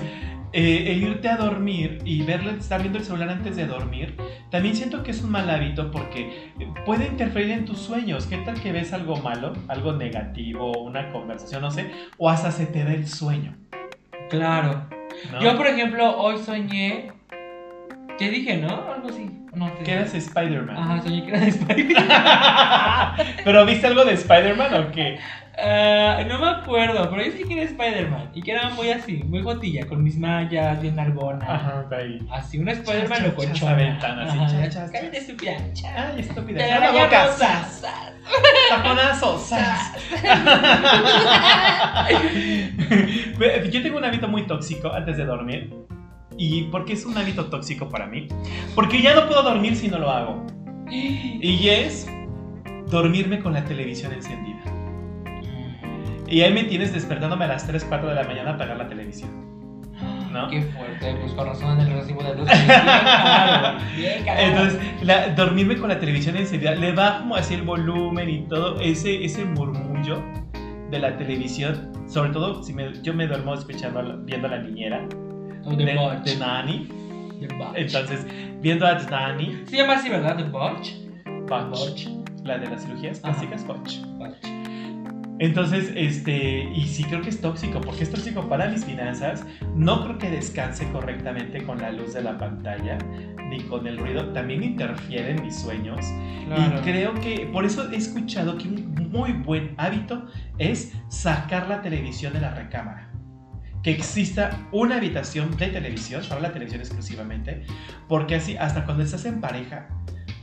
[0.52, 4.18] eh, el irte a dormir y verle, estar viendo el celular antes de dormir,
[4.50, 6.52] también siento que es un mal hábito porque
[6.86, 8.26] puede interferir en tus sueños.
[8.26, 12.66] ¿Qué tal que ves algo malo, algo negativo, una conversación, no sé, o hasta se
[12.66, 13.56] te da el sueño?
[14.30, 14.88] Claro.
[15.32, 15.42] ¿no?
[15.42, 17.12] Yo, por ejemplo, hoy soñé.
[18.18, 18.92] Te dije, ¿no?
[18.92, 19.30] Algo así.
[19.54, 20.78] No, te que eras Spider-Man.
[20.78, 22.08] Ajá, soñé que era de Spider-Man.
[23.44, 25.20] ¿Pero viste algo de Spider-Man o qué?
[25.62, 28.32] Ah, no me acuerdo, pero yo sí que era Spider-Man.
[28.34, 31.46] Y que era muy así, muy gotilla, con mis mallas, bien narbona.
[31.46, 32.20] Ajá, está ahí.
[32.32, 33.54] Así, una Spider-Man locochona.
[33.54, 35.58] chas, aventana, así, Ajá, chas, chas, Cállate, estúpida.
[35.96, 36.60] Ay, estúpida.
[36.60, 37.28] Te Cierra la boca.
[37.38, 37.84] ¡Sas!
[38.70, 39.40] Taconazo.
[39.40, 39.94] ¡Sas!
[43.72, 45.74] Yo tengo un hábito muy tóxico antes de dormir.
[46.38, 48.28] ¿Y por qué es un hábito tóxico para mí?
[48.76, 50.46] Porque ya no puedo dormir si no lo hago.
[50.92, 52.10] Y es
[52.88, 54.79] dormirme con la televisión encendida.
[56.30, 58.88] Y ahí me tienes despertándome a las 3, 4 de la mañana a apagar la
[58.88, 59.50] televisión.
[60.32, 60.48] ¿no?
[60.50, 62.46] Qué fuerte, pues con razón el recibo de luz.
[62.48, 64.40] Bien caro, bien caro.
[64.42, 69.26] Entonces, la- dormirme con la televisión encendida, le bajo así el volumen y todo, ese,
[69.26, 70.24] ese murmullo
[70.92, 75.08] de la televisión, sobre todo si me- yo me duermo escuchando, viendo a la niñera
[75.66, 76.88] O The de, de Nani,
[77.40, 77.48] The
[77.82, 78.26] entonces,
[78.62, 80.38] viendo a Nani, Se llama así, ¿verdad?
[80.38, 80.92] The Botch.
[81.48, 82.08] Botch,
[82.44, 83.98] la de las cirugías plásticas, Botch.
[84.18, 84.59] Botch.
[85.40, 89.46] Entonces, este, y sí creo que es tóxico, porque es tóxico para mis finanzas.
[89.74, 92.98] No creo que descanse correctamente con la luz de la pantalla,
[93.50, 94.34] ni con el ruido.
[94.34, 96.06] También interfiere en mis sueños.
[96.46, 96.80] Claro.
[96.80, 100.26] Y creo que, por eso he escuchado que un muy buen hábito
[100.58, 103.10] es sacar la televisión de la recámara.
[103.82, 107.64] Que exista una habitación de televisión, para la televisión exclusivamente,
[108.10, 109.88] porque así, hasta cuando estás en pareja,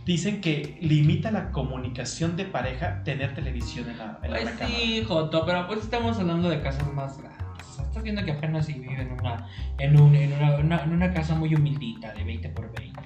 [0.06, 4.68] dicen que limita la comunicación de pareja tener televisión en la, en la Pues recámara.
[4.78, 7.36] sí, Joto, pero pues estamos hablando de casas más grandes.
[7.78, 9.46] Estás viendo que apenas si vive en una,
[9.78, 13.00] en, un- en una, una- en una casa muy humildita de 20 por 20.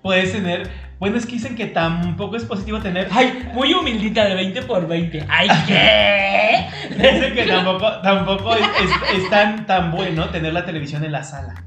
[0.00, 4.34] Puedes tener, bueno, es que dicen que tampoco es positivo tener, Ay, muy humildita de
[4.34, 5.26] 20 por 20.
[5.28, 6.66] Ay, ¿qué?
[6.94, 11.24] dicen que tampoco, tampoco es, es- es tan, tan bueno tener la televisión en la
[11.24, 11.64] sala.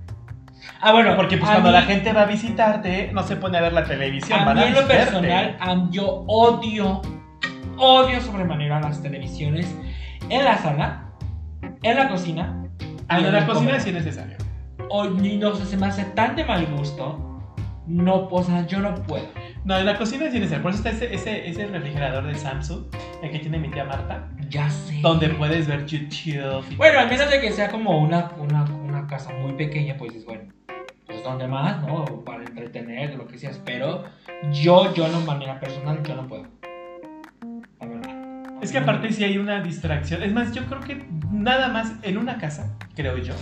[0.81, 3.61] Ah, bueno, Porque pues cuando mí- la gente va a visitarte, no se pone a
[3.61, 5.57] ver la televisión, A van mí en lo personal,
[5.91, 7.01] yo odio,
[7.77, 9.73] odio sobremanera las televisiones
[10.29, 11.05] en la sala,
[11.83, 12.63] en la cocina.
[13.09, 13.81] Ah, en la cocina comedor.
[13.81, 14.37] sí es necesario.
[14.89, 17.23] O, ni- no sé, se me hace tan de mal gusto.
[17.87, 19.25] No, o sea, yo no puedo.
[19.63, 20.61] No, en la cocina es necesario.
[20.61, 22.83] Por eso está ese, ese, ese refrigerador de Samsung,
[23.23, 24.99] el que tiene mi tía Marta, Ya sé.
[25.01, 26.65] donde puedes ver YouTube.
[26.69, 30.13] y Bueno, al menos de que sea como una, una, una casa muy pequeña, pues
[30.15, 30.51] es bueno.
[31.17, 32.05] Pues donde más, ¿no?
[32.23, 33.49] Para entretener, lo que sea.
[33.65, 34.03] Pero
[34.51, 36.45] yo, yo de manera personal, yo no puedo.
[37.79, 38.53] La verdad.
[38.61, 40.21] Es que aparte si hay una distracción.
[40.21, 43.33] Es más, yo creo que nada más en una casa, creo yo,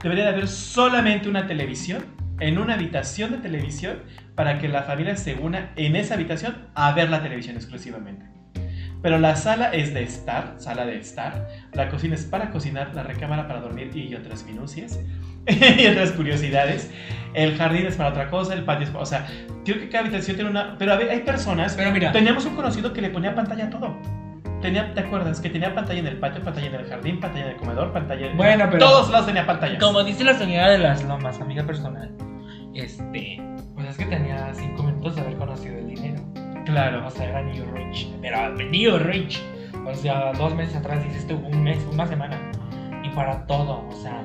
[0.00, 2.04] debería de haber solamente una televisión,
[2.38, 3.98] en una habitación de televisión,
[4.36, 8.26] para que la familia se una en esa habitación a ver la televisión exclusivamente.
[9.02, 11.48] Pero la sala es de estar, sala de estar.
[11.72, 15.00] La cocina es para cocinar, la recámara para dormir y otras minucias
[15.78, 16.90] y otras curiosidades.
[17.34, 19.02] El jardín es para otra cosa, el patio es para...
[19.02, 19.26] O sea,
[19.64, 20.76] creo que cada habitación tiene una...
[20.78, 21.74] Pero a ver, hay personas...
[21.76, 22.10] Pero mira.
[22.12, 23.96] Teníamos un conocido que le ponía pantalla a todo.
[24.62, 25.40] Tenía, ¿Te acuerdas?
[25.40, 28.30] Que tenía pantalla en el patio, pantalla en el jardín, pantalla en el comedor, pantalla
[28.30, 28.36] en...
[28.36, 29.82] Bueno, pero- Todos lados tenía pantallas.
[29.82, 32.10] Como dice la señora de las lomas, amiga personal,
[32.74, 33.40] este,
[33.74, 36.20] pues es que tenía cinco minutos de haber conocido el dinero.
[36.64, 37.06] Claro.
[37.06, 38.08] O sea, era New Rich.
[38.20, 39.40] Pero New Rich.
[39.86, 42.36] O sea, dos meses atrás dices tú, un mes, una semana.
[43.04, 44.22] Y para todo, o sea.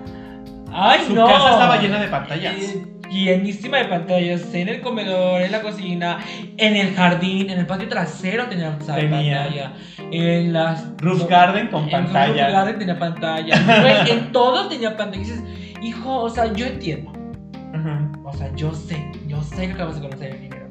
[0.74, 1.26] ¡Ay, Su no!
[1.28, 2.54] casa estaba llena de pantallas.
[2.56, 6.18] Eh, Llenísima de pantallas en el comedor, en la cocina,
[6.58, 9.44] en el jardín, en el patio trasero tenía, o sea, Tenía.
[9.44, 9.74] pantalla.
[10.12, 10.88] En las.
[10.98, 12.46] Roof garden con en pantalla.
[12.48, 13.82] Roof Garden tenía pantalla.
[13.82, 15.22] Güey, en todo tenía pantalla.
[15.22, 15.44] Y dices,
[15.84, 17.12] hijo, o sea, yo entiendo.
[18.26, 20.68] O sea, yo sé, yo sé que acabas de conocer el dinero.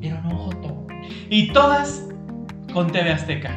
[0.00, 0.86] Pero no, Joto.
[1.28, 2.06] Y todas
[2.72, 3.50] con TV Azteca.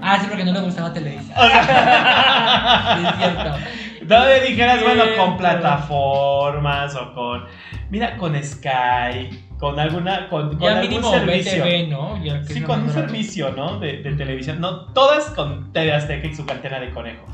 [0.00, 1.34] Ah, sí, porque no le gustaba Televisa.
[2.96, 3.54] Sí, es cierto.
[4.06, 7.44] No me dijeras, bueno, con plataformas o con.
[7.90, 9.28] Mira, con Sky,
[9.58, 10.28] con alguna.
[10.28, 11.64] Con, con Ya algún mínimo servicio.
[11.64, 12.24] BTV, ¿no?
[12.24, 13.78] Ya Sí, con un servicio, ¿no?
[13.78, 14.60] De, de televisión.
[14.60, 17.26] No, todas con TV Azteca y su cantera de conejo.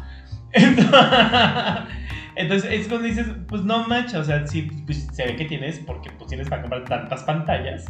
[0.53, 0.91] Entonces,
[2.37, 5.79] entonces, es cuando dices, pues no manches, o sea, sí, pues, se ve que tienes,
[5.81, 7.87] porque pues tienes para comprar tantas pantallas,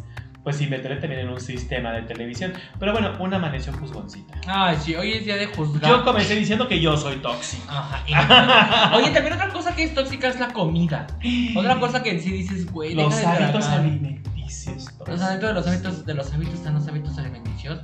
[0.48, 2.54] pues invertirle también en un sistema de televisión.
[2.80, 4.40] Pero bueno, una amaneció juzgoncita.
[4.46, 5.90] Ay, sí, hoy es día de juzgar.
[5.90, 7.64] Yo comencé diciendo que yo soy tóxico.
[7.70, 8.96] Ajá.
[8.96, 11.06] Oye, también otra cosa que es tóxica es la comida.
[11.54, 13.80] Otra cosa que sí dices, güey, Los de hábitos tragar.
[13.80, 14.88] alimenticios.
[15.06, 17.80] Los hábitos de los hábitos de los hábitos están los hábitos alimenticios.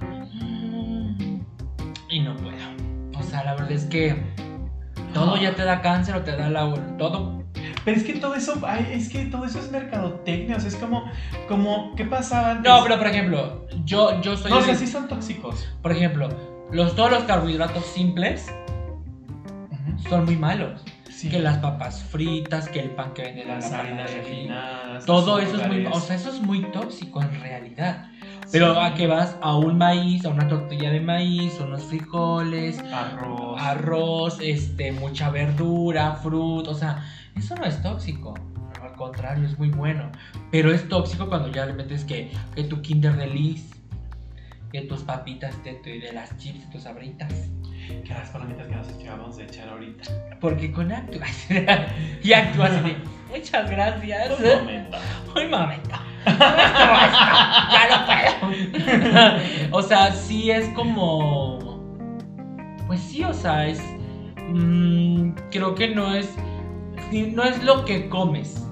[2.09, 2.57] Y no puedo.
[3.19, 4.17] O sea, la verdad es que
[5.15, 7.43] todo ya te da cáncer o te da la todo.
[7.85, 10.77] Pero es que todo eso, ay, es que todo eso es mercadotecnia, o sea, es
[10.77, 11.05] como,
[11.49, 12.71] como, ¿qué pasaba antes?
[12.71, 15.69] No, pero por ejemplo, yo yo soy No, o sea, sí son tóxicos.
[15.83, 16.29] por ejemplo,
[16.73, 18.53] los todos los carbohidratos simples
[20.09, 20.83] son muy malos.
[21.11, 21.29] Sí.
[21.31, 24.23] Que las papas fritas, que el pan que las la harinas panadería.
[24.23, 25.07] refinadas.
[25.07, 28.09] Todo eso es muy, o sea, eso es muy tóxico en realidad.
[28.53, 33.61] Pero a que vas a un maíz, a una tortilla de maíz, unos frijoles, arroz.
[33.61, 37.05] arroz, este, mucha verdura, fruta, o sea,
[37.37, 38.35] eso no es tóxico.
[38.83, 40.11] Al contrario, es muy bueno.
[40.51, 43.74] Pero es tóxico cuando ya le metes que, que tu Kinder Delice,
[44.75, 47.33] que tus papitas de, de, de las chips, tus sabritas.
[47.87, 50.03] Que las palomitas que nos acabamos de echar ahorita.
[50.41, 51.47] Porque con actúas.
[52.25, 52.97] y actúas de,
[53.31, 54.37] muchas gracias.
[54.37, 54.99] Un momento.
[55.37, 55.91] Un momento.
[56.27, 58.59] Ya no puedo.
[59.79, 61.79] o sea, sí es como.
[62.89, 63.81] Pues sí, o sea, es.
[64.49, 66.29] mm, creo que no es
[67.13, 68.64] no es lo que comes,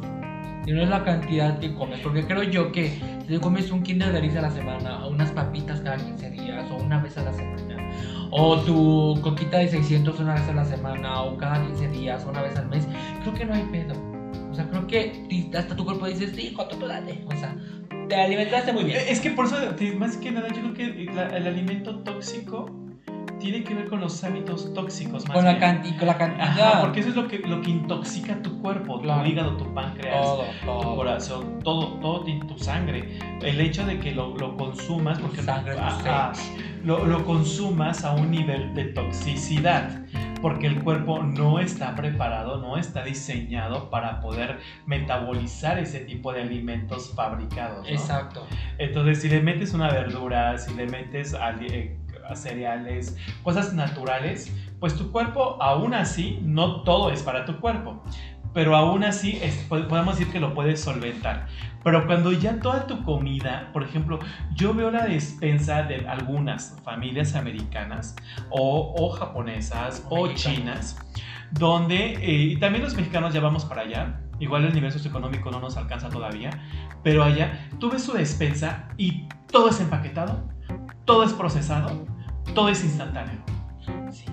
[0.67, 2.91] y no es la cantidad que comes, porque creo yo que
[3.21, 6.71] si te comes un Kinder Delicia a la semana, o unas papitas cada 15 días,
[6.71, 7.91] o una vez a la semana,
[8.31, 12.31] o tu coquita de 600 una vez a la semana, o cada 15 días, o
[12.31, 12.87] una vez al mes,
[13.23, 13.95] creo que no hay pedo.
[14.51, 17.25] O sea, creo que hasta tu cuerpo dice, sí, hijo, tú dale.
[17.27, 17.57] O sea,
[18.09, 19.01] te alimentaste muy bien.
[19.09, 19.57] Es que por eso,
[19.97, 21.05] más que nada, yo creo que
[21.37, 22.82] el alimento tóxico
[23.43, 25.61] tiene que ver con los hábitos tóxicos más Con la, bien.
[25.83, 26.49] canti- con la cantidad.
[26.49, 29.23] Ajá, porque eso es lo que, lo que intoxica tu cuerpo, Claro.
[29.23, 30.23] tu hígado, tu páncreas,
[30.65, 33.19] todo, tu corazón, todo, todo, tu sangre.
[33.43, 36.33] El hecho de que lo, lo consumas, porque Sangre, tu ajá,
[36.85, 40.03] lo, lo consumas a un nivel de toxicidad,
[40.41, 46.43] porque el cuerpo no está preparado, no está diseñado para poder metabolizar ese tipo de
[46.43, 47.85] alimentos fabricados.
[47.85, 47.89] ¿no?
[47.89, 48.47] Exacto.
[48.79, 51.35] Entonces, si le metes una verdura, si le metes
[52.41, 58.03] cereales, cosas naturales, pues tu cuerpo, aún así, no todo es para tu cuerpo.
[58.55, 61.47] Pero aún así, es- podemos decir que lo puedes solventar.
[61.83, 64.19] Pero cuando ya toda tu comida, por ejemplo,
[64.55, 68.15] yo veo la despensa de algunas familias americanas
[68.51, 70.99] o, o japonesas o chinas,
[71.51, 75.61] donde, eh, y también los mexicanos ya vamos para allá, igual el nivel socioeconómico no
[75.61, 76.51] nos alcanza todavía,
[77.03, 80.47] pero allá tú ves su despensa y todo es empaquetado,
[81.05, 82.07] todo es procesado,
[82.55, 83.39] todo es instantáneo.
[84.11, 84.25] Sí.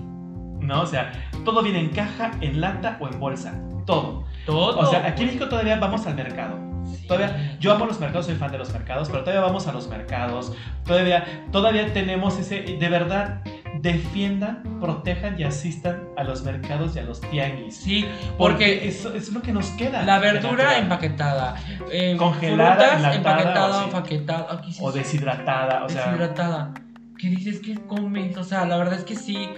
[0.60, 0.82] ¿No?
[0.82, 1.12] O sea,
[1.44, 3.54] todo viene en caja, en lata o en bolsa.
[3.86, 4.24] Todo.
[4.46, 4.78] Todo.
[4.78, 6.58] O sea, aquí en México todavía vamos al mercado.
[6.84, 7.06] Sí.
[7.06, 9.88] Todavía, yo amo los mercados, soy fan de los mercados, pero todavía vamos a los
[9.88, 10.54] mercados.
[10.84, 12.62] Todavía, todavía tenemos ese.
[12.62, 13.42] De verdad,
[13.80, 17.76] defiendan, protejan y asistan a los mercados y a los tianguis.
[17.76, 18.06] Sí,
[18.36, 20.02] Porque porque eso es lo que nos queda.
[20.02, 21.56] la verdura empaquetada,
[21.90, 26.06] eh, Congelada, enlatada empaquetada, o empaquetada, sí O deshidratada, o sea.
[26.06, 26.74] deshidratada.
[27.20, 28.36] ¿Qué dices que comes?
[28.36, 29.48] O sea, la verdad es que sí.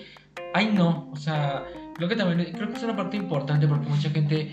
[0.54, 1.08] Ay, no.
[1.12, 1.64] O sea,
[1.96, 4.52] creo que también creo que es una parte importante porque mucha gente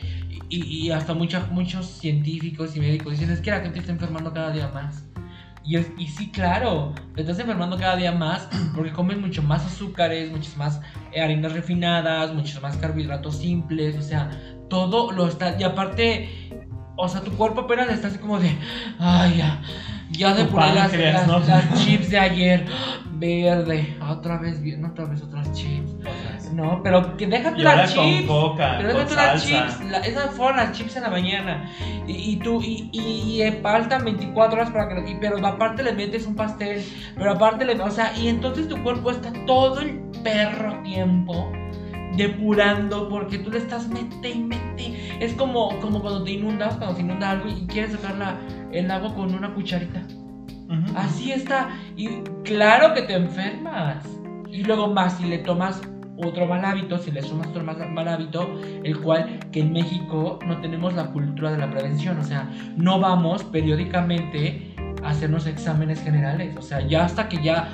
[0.49, 4.33] y, y hasta mucha- muchos científicos y médicos dicen es que la gente está enfermando
[4.33, 5.05] cada día más.
[5.65, 9.65] Y, es, y sí, claro, te estás enfermando cada día más porque comes mucho más
[9.65, 10.81] azúcares, muchas más
[11.11, 14.29] eh, harinas refinadas, muchos más carbohidratos simples, o sea,
[14.69, 15.59] todo lo está.
[15.59, 16.29] Y aparte,
[16.95, 18.55] o sea, tu cuerpo apenas está así como de,
[18.99, 19.61] ay, ya,
[20.11, 21.39] ya depuré las, páncreas, las- ¿no?
[21.39, 22.65] las chips de ayer,
[23.13, 25.89] verde, otra vez, bien, otra vez otras chips.
[26.53, 28.27] No, pero que déjate las chips.
[28.27, 29.81] coca, Pero déjate las chips.
[29.91, 31.69] la- esas fueron las chips en la mañana.
[32.07, 35.17] Y, y tú, y, y, y, eh, faltan 24 horas para que.
[35.21, 36.83] pero aparte le metes un pastel.
[37.15, 37.79] Pero aparte le.
[37.79, 41.51] O sea, y entonces tu cuerpo está todo el perro tiempo
[42.17, 44.98] depurando porque tú le estás mete y mete.
[45.19, 48.37] Es como, como cuando te inundas, cuando se inunda algo y quieres sacar la-
[48.71, 50.01] el agua con una cucharita.
[50.95, 51.69] Así está.
[51.97, 52.07] Y
[52.43, 54.05] claro que te enfermas.
[54.51, 55.81] Y luego más si le tomas
[56.17, 58.47] otro mal hábito, si le sumas otro mal, mal hábito,
[58.83, 62.19] el cual que en México no tenemos la cultura de la prevención.
[62.19, 66.55] O sea, no vamos periódicamente a hacernos exámenes generales.
[66.57, 67.69] O sea, ya hasta que ya,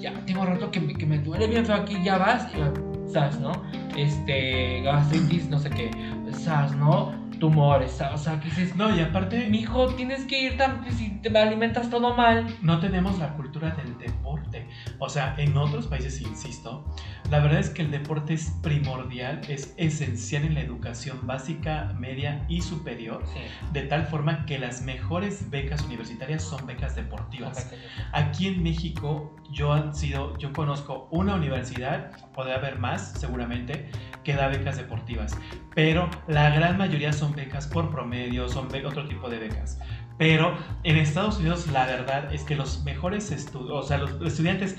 [0.00, 3.38] ya tengo rato que me, que me duele bien feo aquí, ya vas y ¿sabes,
[3.40, 3.52] no?
[3.96, 5.90] Este, gastritis, no sé qué,
[6.34, 7.19] ¿sabes, no?
[7.40, 10.84] Tumores, o sea, que dices, No, y aparte, Mijo, tienes que ir tan.
[10.92, 12.46] Si te alimentas todo mal.
[12.62, 14.68] no tenemos la cultura del deporte.
[14.98, 16.84] O sea, en otros países, insisto,
[17.30, 22.44] la verdad es que el deporte es primordial, es esencial en la educación básica, media
[22.48, 23.24] y superior,
[23.72, 27.70] de tal forma que las mejores becas universitarias son becas deportivas.
[28.12, 33.90] Aquí en México yo han sido, yo conozco una universidad, podría haber más seguramente,
[34.24, 35.36] que da becas deportivas,
[35.74, 39.78] pero la gran mayoría son becas por promedio, son otro tipo de becas.
[40.18, 44.76] Pero en Estados Unidos la verdad es que los mejores estudios, o sea, los estudiantes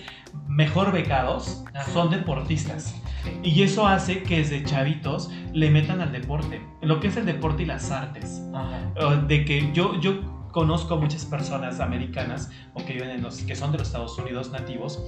[0.47, 1.91] mejor becados Ajá.
[1.91, 2.95] son deportistas.
[3.43, 7.63] Y eso hace que desde chavitos le metan al deporte, lo que es el deporte
[7.63, 8.41] y las artes.
[8.53, 9.15] Ajá.
[9.27, 10.21] De que yo, yo
[10.51, 14.51] conozco muchas personas americanas o que viven en los que son de los Estados Unidos
[14.51, 15.03] nativos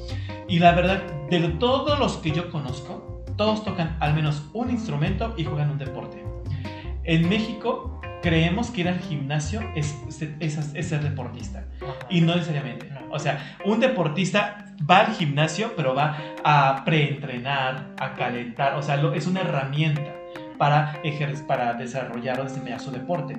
[0.47, 5.33] y la verdad de todos los que yo conozco todos tocan al menos un instrumento
[5.37, 6.23] y juegan un deporte
[7.05, 9.95] en México creemos que ir al gimnasio es,
[10.39, 11.65] es, es ser deportista.
[12.09, 12.89] Y no necesariamente.
[12.89, 12.99] No.
[13.11, 18.75] o sea un deportista va al gimnasio pero va a preentrenar a calentar.
[18.75, 20.13] O sea lo- es una herramienta
[20.57, 23.35] para, ejer- para desarrollar o desempeñar su deporte.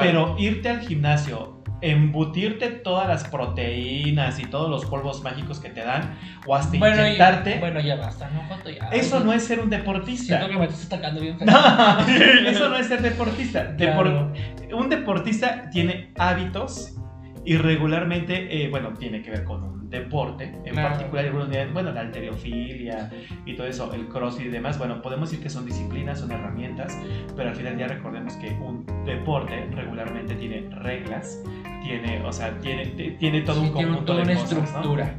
[0.00, 5.80] Pero irte al gimnasio, embutirte todas las proteínas y todos los polvos mágicos que te
[5.82, 6.16] dan,
[6.46, 8.42] o hasta bueno, y- inyectarte, bueno, ya basta, ¿no?
[8.44, 8.88] Joto, ya.
[8.90, 10.38] eso no es ser un deportista.
[10.38, 11.36] Siento que me estás atacando bien.
[11.44, 11.98] No,
[12.48, 13.72] eso no es ser deportista.
[13.76, 14.32] Depor- Claro.
[14.78, 16.96] Un deportista tiene hábitos
[17.44, 20.96] y regularmente, eh, bueno, tiene que ver con un deporte, en Claro.
[20.96, 21.30] particular
[21.72, 23.08] bueno, la alterofilia
[23.44, 26.98] y todo eso, el crossfit y demás, bueno, podemos decir que son disciplinas, son herramientas,
[27.36, 31.40] pero al final ya recordemos que un deporte regularmente tiene reglas,
[31.86, 34.64] tiene, o sea, tiene, tiene todo Sí, un tiene conjunto toda de una cosas, ¿no?
[34.64, 35.14] estructura.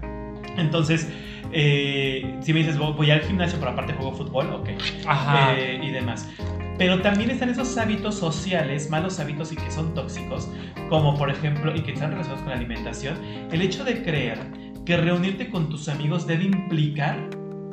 [0.58, 1.12] Entonces,
[1.52, 4.70] eh, si me dices, "Voy- voy al gimnasio, pero aparte juego fútbol, ok,
[5.06, 5.54] Ajá.
[5.56, 6.30] eh, y demás.
[6.78, 10.48] Pero también están esos hábitos sociales, malos hábitos y que son tóxicos,
[10.90, 13.18] como por ejemplo, y que están relacionados con la alimentación,
[13.52, 14.38] el hecho de creer
[14.86, 17.30] que reunirte con tus amigos debe implicar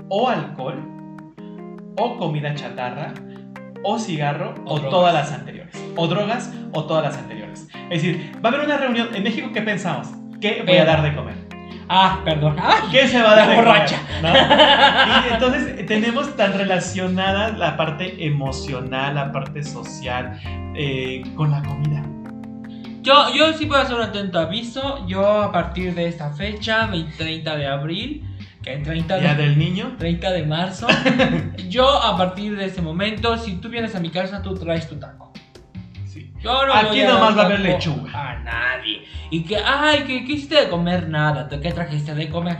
[0.08, 0.76] o alcohol,
[1.96, 3.12] o comida chatarra,
[3.84, 5.76] o cigarro, O todas las anteriores.
[5.94, 7.68] O drogas, o todas las anteriores.
[7.90, 10.08] Es decir, va a haber una reunión en México, ¿qué pensamos?
[10.40, 11.34] ¿Qué voy a dar de comer?
[11.88, 12.56] Ah, perdón.
[12.58, 13.68] Ah, ¿Qué se va a dar de comer?
[13.68, 13.98] borracha.
[14.22, 14.28] ¿no?
[15.28, 20.40] Y entonces tenemos tan relacionada la parte emocional, la parte social
[20.74, 22.02] eh, con la comida.
[23.02, 25.06] Yo, yo sí puedo hacer un atento aviso.
[25.06, 28.24] Yo a partir de esta fecha, 20 30 de abril,
[28.64, 29.94] que 30 Día de, del niño.
[29.98, 30.86] 30 de marzo,
[31.68, 34.96] yo a partir de ese momento, si tú vienes a mi casa, tú traes tu
[34.96, 35.32] taco.
[36.06, 36.32] Sí.
[36.40, 38.10] Yo no Aquí nomás va a haber lechuga.
[38.12, 39.04] A nadie.
[39.30, 41.08] Y que, ay, ¿qué, qué hiciste de comer?
[41.08, 41.48] Nada.
[41.48, 42.56] ¿Tú ¿Qué trajiste de comer?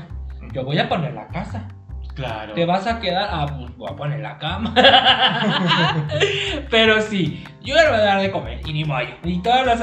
[0.52, 1.68] Yo voy a poner la casa.
[2.15, 2.53] Claro.
[2.55, 3.29] ¿Te vas a quedar?
[3.31, 4.73] Ah, pues voy a poner la cama.
[6.71, 9.01] Pero sí, yo le voy a dar de comer y ni modo.
[9.25, 9.81] Y todos los,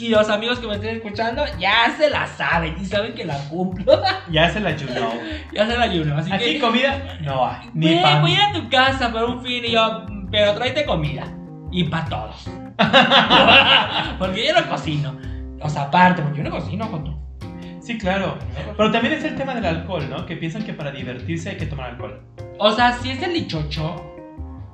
[0.00, 3.36] y los amigos que me estén escuchando ya se la saben y saben que la
[3.48, 4.00] cumplo.
[4.30, 5.12] Ya se la ayudó.
[5.52, 6.16] ya se la ayuno.
[6.16, 7.68] Así Aquí que, comida no hay.
[7.74, 8.22] Ni "Güey, pan.
[8.22, 11.24] voy a ir a tu casa por un fin y yo, pero tráete comida.
[11.70, 12.48] Y para todos.
[14.18, 15.16] porque yo no cocino.
[15.60, 17.18] O sea, aparte, porque yo no cocino, Joto.
[17.84, 18.38] Sí, claro.
[18.76, 20.24] Pero también es el tema del alcohol, ¿no?
[20.24, 22.18] Que piensan que para divertirse hay que tomar alcohol.
[22.58, 24.14] O sea, sí es el lichocho,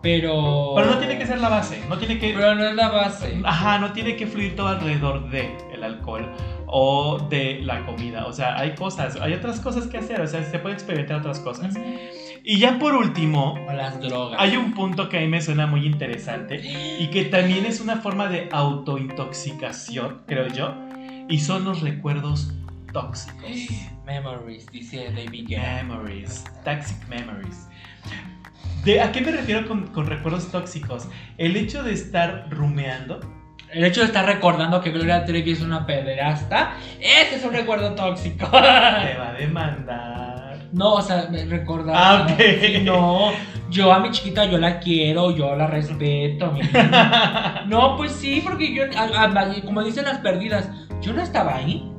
[0.01, 0.75] pero.
[0.77, 1.83] Pero no tiene que ser la base.
[1.89, 2.33] No tiene que.
[2.33, 3.41] Pero no es la base.
[3.45, 6.31] Ajá, no tiene que fluir todo alrededor de el alcohol
[6.67, 8.27] o de la comida.
[8.27, 10.21] O sea, hay cosas, hay otras cosas que hacer.
[10.21, 11.75] O sea, se puede experimentar otras cosas.
[12.45, 14.39] Y ya por último, O las drogas.
[14.41, 16.61] hay un punto que a mí me suena muy interesante
[16.99, 20.75] y que también es una forma de autointoxicación, creo yo,
[21.29, 22.53] y son los recuerdos
[22.93, 23.51] tóxicos.
[24.05, 25.83] Memories, dice David Guetta.
[25.83, 27.67] Memories, toxic memories.
[28.85, 31.09] ¿De, ¿A qué me refiero con, con recuerdos tóxicos?
[31.39, 33.21] El hecho de estar rumeando.
[33.73, 37.95] El hecho de estar recordando que Gloria Trevi es una pederasta, ese es un recuerdo
[37.95, 38.47] tóxico.
[38.51, 40.59] Te va a demandar.
[40.73, 41.95] No, o sea, recordar.
[41.97, 42.27] Ah,
[42.83, 43.31] no,
[43.71, 46.51] yo a mi chiquita yo la quiero, yo la respeto.
[46.53, 46.61] mi.
[47.69, 50.69] No, pues sí, porque yo, a- a- como dicen las perdidas,
[51.01, 51.90] yo no estaba ahí.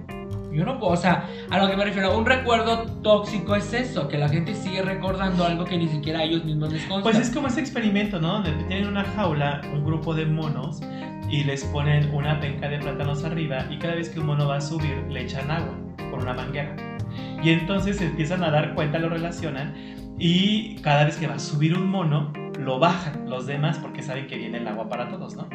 [0.52, 4.08] Yo no puedo, o sea, a lo que me refiero, un recuerdo tóxico es eso,
[4.08, 7.04] que la gente sigue recordando algo que ni siquiera ellos mismos les consta.
[7.04, 8.42] Pues es como ese experimento, ¿no?
[8.42, 10.82] Donde tienen una jaula, un grupo de monos,
[11.30, 14.58] y les ponen una penca de plátanos arriba, y cada vez que un mono va
[14.58, 15.74] a subir, le echan agua
[16.10, 16.76] con una manguera.
[17.42, 19.74] Y entonces se empiezan a dar cuenta, lo relacionan,
[20.20, 24.28] y cada vez que va a subir un mono, lo bajan los demás porque saben
[24.28, 25.48] que viene el agua para todos, ¿no?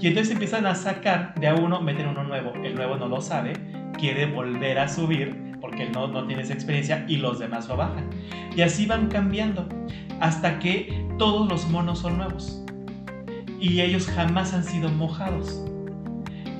[0.00, 3.20] Y entonces empiezan a sacar de a uno, meten uno nuevo, el nuevo no lo
[3.20, 3.54] sabe,
[3.98, 7.76] quiere volver a subir porque él no, no tiene esa experiencia y los demás lo
[7.76, 8.08] bajan.
[8.54, 9.68] Y así van cambiando
[10.20, 12.62] hasta que todos los monos son nuevos
[13.60, 15.64] y ellos jamás han sido mojados.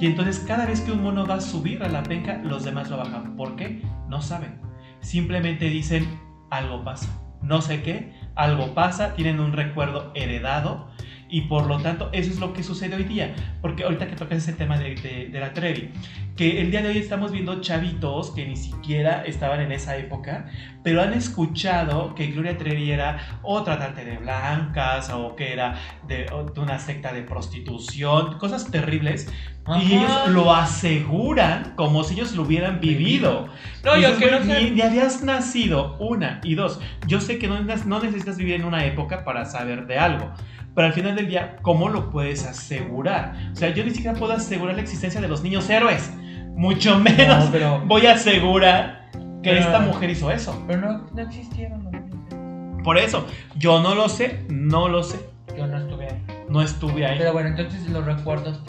[0.01, 2.91] Y entonces cada vez que un mono va a subir a la penca, los demás
[2.91, 3.37] lo bajan.
[3.37, 3.83] ¿Por qué?
[4.09, 4.61] No saben.
[5.01, 6.07] Simplemente dicen
[6.51, 7.09] algo pasa.
[7.43, 10.89] No sé qué, algo pasa, tienen un recuerdo heredado
[11.29, 13.35] y por lo tanto eso es lo que sucede hoy día.
[13.61, 15.91] Porque ahorita que tocas ese tema de, de, de la Trevi,
[16.37, 20.47] que el día de hoy estamos viendo chavitos que ni siquiera estaban en esa época,
[20.85, 26.27] pero han escuchado que Gloria Trevi era o tratante de blancas o que era de,
[26.55, 29.33] de una secta de prostitución, cosas terribles,
[29.65, 29.83] Ajá.
[29.83, 33.49] y ellos lo aseguran como si ellos lo hubieran vivido.
[33.85, 34.63] No, Y yo que no "Güey, sé.
[34.65, 36.81] ni, ni habías nacido, una y dos.
[37.07, 40.31] Yo sé que no, no necesitas vivir en una época para saber de algo.
[40.77, 43.33] Pero al final del día, ¿cómo lo puedes asegurar?
[43.53, 46.13] O sea, yo ni siquiera puedo asegurar la existencia de los niños héroes.
[46.55, 49.09] Mucho menos No, pero, voy a asegurar
[49.43, 50.63] que Pero- esta mujer hizo eso.
[50.67, 52.85] pero no, no existieron los niños.
[52.85, 55.19] Por eso, yo no lo sé, no lo sé,
[55.57, 56.23] Yo no estuve ahí.
[56.51, 57.17] no estuve ahí.
[57.19, 58.61] Pero bueno, entonces los recuerdos.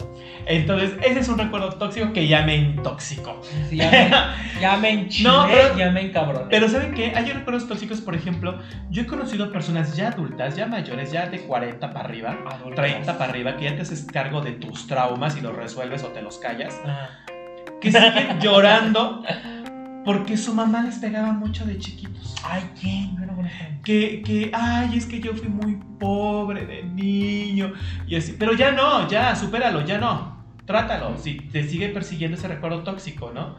[0.48, 3.40] Entonces, ese es un recuerdo tóxico que ya me intoxicó.
[3.68, 4.10] Sí, ya, me,
[4.60, 6.46] ya me enchilé, No, pero- ya me encabroné.
[6.50, 7.12] Pero ¿saben qué?
[7.14, 8.58] Hay recuerdos tóxicos, por ejemplo,
[8.90, 12.84] yo he conocido personas ya adultas, ya mayores, ya de 40 para arriba, Adultas.
[12.86, 16.08] 30 para arriba, que ya te haces cargo de tus traumas y los resuelves o
[16.08, 17.08] te los callas, Ah.
[17.80, 19.22] que siguen llorando
[20.04, 22.34] porque su mamá les pegaba mucho de chiquitos.
[22.42, 23.18] Ay, ¿quién?
[23.84, 27.72] Que, que, ay, es que yo fui muy pobre de niño
[28.06, 28.34] y así.
[28.38, 30.37] Pero ya no, ya, supéralo, ya no.
[30.68, 31.16] Trátalo.
[31.16, 33.56] Si te sigue persiguiendo ese recuerdo tóxico, ¿no?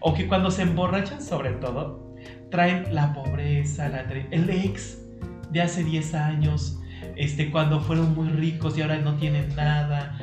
[0.00, 2.14] O que cuando se emborrachan, sobre todo,
[2.50, 4.00] traen la pobreza, la
[4.30, 4.98] el ex
[5.50, 6.80] de hace 10 años,
[7.16, 10.18] este, cuando fueron muy ricos y ahora no tienen nada.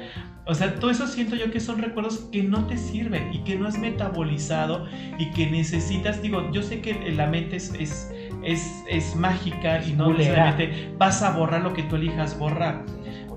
[0.46, 3.56] O sea, todo eso siento yo que son recuerdos que no te sirven y que
[3.56, 4.86] no has metabolizado
[5.18, 8.12] y que necesitas, digo, yo sé que la mente es, es,
[8.44, 12.86] es, es mágica y no necesariamente vas a borrar lo que tú elijas borrar,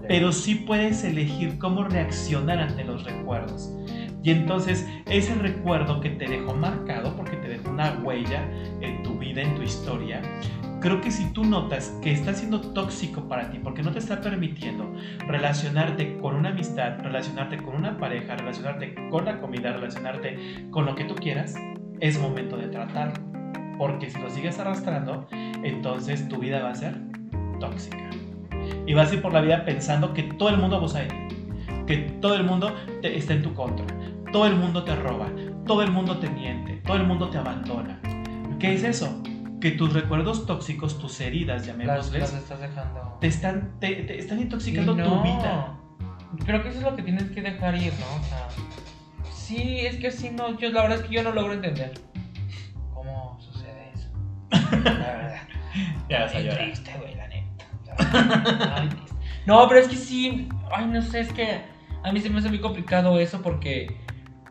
[0.09, 3.71] pero sí puedes elegir cómo reaccionar ante los recuerdos.
[4.23, 8.43] Y entonces ese recuerdo que te dejó marcado, porque te dejó una huella
[8.81, 10.23] en tu vida, en tu historia,
[10.81, 14.21] creo que si tú notas que está siendo tóxico para ti, porque no te está
[14.21, 14.93] permitiendo
[15.27, 20.95] relacionarte con una amistad, relacionarte con una pareja, relacionarte con la comida, relacionarte con lo
[20.95, 21.55] que tú quieras,
[22.01, 23.15] es momento de tratarlo.
[23.77, 25.29] Porque si lo sigues arrastrando,
[25.63, 26.97] entonces tu vida va a ser
[27.61, 28.09] tóxica.
[28.87, 31.17] Y vas a ir por la vida pensando que todo el mundo abusa de ti,
[31.87, 33.87] que todo el mundo te- está en tu contra,
[34.33, 35.29] todo el mundo te roba,
[35.67, 38.01] todo el mundo te miente, todo el mundo te abandona.
[38.59, 39.23] ¿Qué es eso?
[39.61, 43.19] Que tus recuerdos tóxicos, tus heridas, Las, llamémosles, las estás dejando.
[43.21, 45.23] te están, te, te están intoxicando Sí, tu no.
[45.23, 45.75] vida.
[46.45, 48.21] Creo que eso es lo que tienes que dejar ir, ¿no?
[48.21, 48.49] O sea,
[49.33, 51.95] sí, es que sí, no, yo la verdad es que yo no logro entender
[52.95, 54.09] cómo sucede eso.
[54.51, 55.49] La verdad.
[56.09, 56.59] Ya vas a llorar.
[56.65, 57.15] triste, güey.
[57.99, 58.89] Ay.
[59.47, 61.63] No, pero es que sí, ay, no sé, es que
[62.05, 63.97] a mí se me hace muy complicado eso porque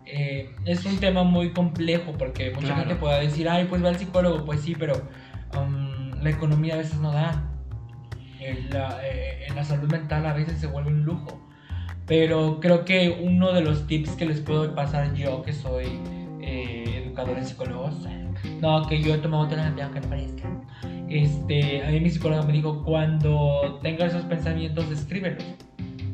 [0.06, 2.80] eh, es un tema muy complejo porque mucha Claro.
[2.82, 4.96] gente puede decir, ay, pues va al psicólogo, pues sí, pero
[5.56, 7.44] um, la economía a veces no da.
[8.40, 11.40] En la, eh, en la salud mental a veces se vuelve un lujo.
[12.08, 15.86] Pero creo que uno de los tips que les puedo pasar yo, que soy
[16.42, 18.04] eh, educador en psicólogos,
[18.62, 20.48] no, que yo he tomado terapia, aunque no parezca.
[21.10, 25.44] Este, a mí mi psicóloga me dijo, cuando tengas esos pensamientos, escríbelos.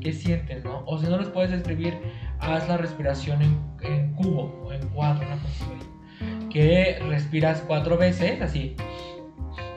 [0.02, 0.84] ¿Qué sientes, no?
[0.86, 1.98] O si no los puedes escribir,
[2.40, 6.50] haz la respiración en, en cubo o en cuadro, una cosa así.
[6.50, 8.76] Que respiras cuatro veces, así.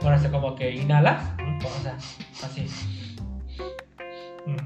[0.01, 1.22] Bueno, así como que inhalas,
[1.64, 1.97] o sea,
[2.44, 2.66] así.
[4.47, 4.57] Mm,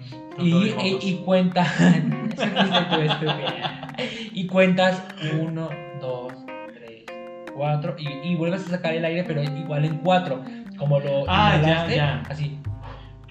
[0.43, 1.67] Y, y, y cuenta.
[4.33, 5.03] Y cuentas
[5.39, 5.69] uno,
[6.01, 6.40] dos, tres,
[7.61, 7.95] cuatro.
[7.99, 10.43] Y, y vuelves a sacar el aire, pero igual en cuatro.
[10.79, 12.23] Como lo Ah, ya, inhalaste, ya.
[12.31, 12.59] así.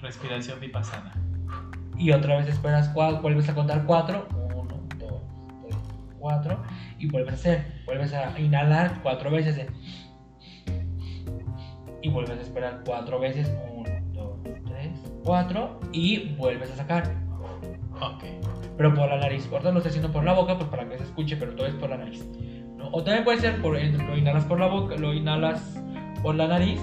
[0.00, 1.12] Respiración vipassana.
[1.98, 4.28] Y otra vez esperas cuatro, vuelves a contar cuatro.
[4.54, 5.20] Uno, dos,
[5.62, 5.76] tres,
[6.18, 6.62] cuatro.
[7.00, 7.66] Y vuelves a hacer.
[7.86, 9.58] Vuelves a inhalar cuatro veces.
[9.58, 9.66] eh.
[12.02, 13.52] Y vuelves a esperar cuatro veces.
[13.74, 14.90] Uno, dos, tres,
[15.24, 15.80] cuatro.
[15.92, 17.02] Y vuelves a sacar.
[18.00, 18.24] Ok.
[18.78, 19.46] pero por la nariz.
[19.52, 21.74] Ahorita lo estoy haciendo por la boca, pues para que se escuche, pero todo es
[21.74, 22.24] por la nariz.
[22.80, 22.88] ¿No?
[22.90, 25.62] O también puede ser por lo inhalas por la boca, lo inhalas
[26.22, 26.80] por la nariz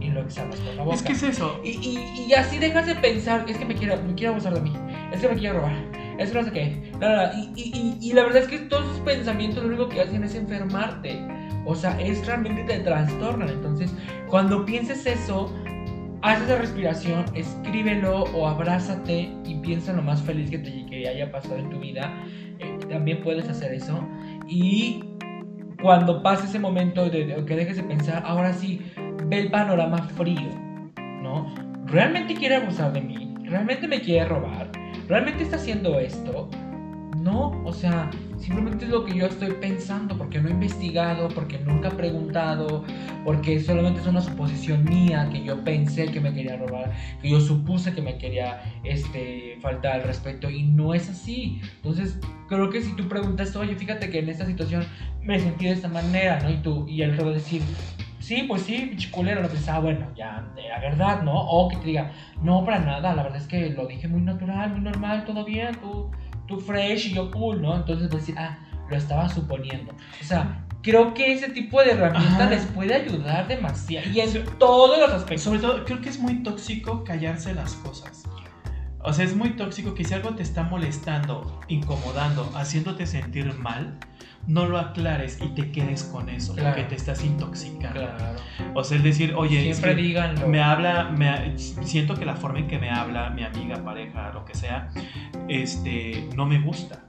[0.00, 0.96] y lo exhalas por la boca.
[0.96, 1.60] Es que es eso.
[1.62, 4.60] y, y, y así dejas de pensar, es que me quiere, me quiere abusar de
[4.62, 4.72] mí,
[5.12, 5.76] es que me quiere robar,
[6.18, 6.92] es que no sé qué.
[7.54, 11.20] Y, y la verdad es que todos esos pensamientos lo único que hacen es enfermarte.
[11.64, 13.48] O sea, es realmente te trastornan.
[13.48, 13.94] Entonces,
[14.28, 15.52] cuando pienses eso,
[16.22, 21.08] haz esa respiración, escríbelo o abrázate y piensa en lo más feliz que te que
[21.08, 22.12] haya pasado en tu vida.
[22.58, 24.04] Eh, también puedes hacer eso.
[24.48, 25.04] Y
[25.82, 28.80] cuando pase ese momento de, que dejes de pensar, ahora sí,
[29.26, 30.48] ve el panorama frío,
[31.20, 31.52] ¿no?
[31.86, 33.34] ¿Realmente quiere abusar de mí?
[33.42, 34.70] ¿Realmente me quiere robar?
[35.08, 36.48] ¿Realmente está haciendo esto?
[37.18, 38.08] No, o sea,
[38.42, 42.84] simplemente es lo que yo estoy pensando, porque no he investigado, porque nunca he preguntado,
[43.24, 47.40] porque solamente es una suposición mía que yo pensé que me quería robar, que yo
[47.40, 51.60] supuse que me quería este, faltar al respeto y no es así.
[51.76, 52.18] Entonces,
[52.48, 54.84] creo que si tú preguntas, oye, fíjate que en esta situación
[55.22, 56.50] me sentí de esta manera, ¿no?
[56.50, 57.62] Y tú, y él te va a decir,
[58.18, 61.34] sí, pues sí, pinche culero, lo pensaba, bueno, ya, era verdad, ¿no?
[61.34, 62.12] O que te diga,
[62.42, 65.74] no, para nada, la verdad es que lo dije muy natural, muy normal, todo bien,
[65.80, 66.10] tú,
[66.46, 67.76] tú fresh y yo cool, ¿no?
[67.76, 68.58] Entonces a decir, ah,
[68.88, 69.92] lo estaba suponiendo.
[70.20, 72.50] O sea, creo que ese tipo de herramienta Ajá.
[72.50, 74.08] les puede ayudar demasiado.
[74.10, 75.42] Y en todos los aspectos.
[75.42, 78.24] Sobre todo, creo que es muy tóxico callarse las cosas.
[79.04, 83.98] O sea, es muy tóxico que si algo te está molestando, incomodando, haciéndote sentir mal,
[84.46, 86.70] no lo aclares y te quedes con eso, Claro.
[86.70, 88.00] porque te estás intoxicando.
[88.00, 88.36] Claro.
[88.74, 90.48] O sea, es decir, oye, es Siempre que díganlo.
[90.48, 94.44] me habla, me, siento que la forma en que me habla mi amiga, pareja, lo
[94.44, 94.88] que sea,
[95.48, 97.00] este, no me gusta.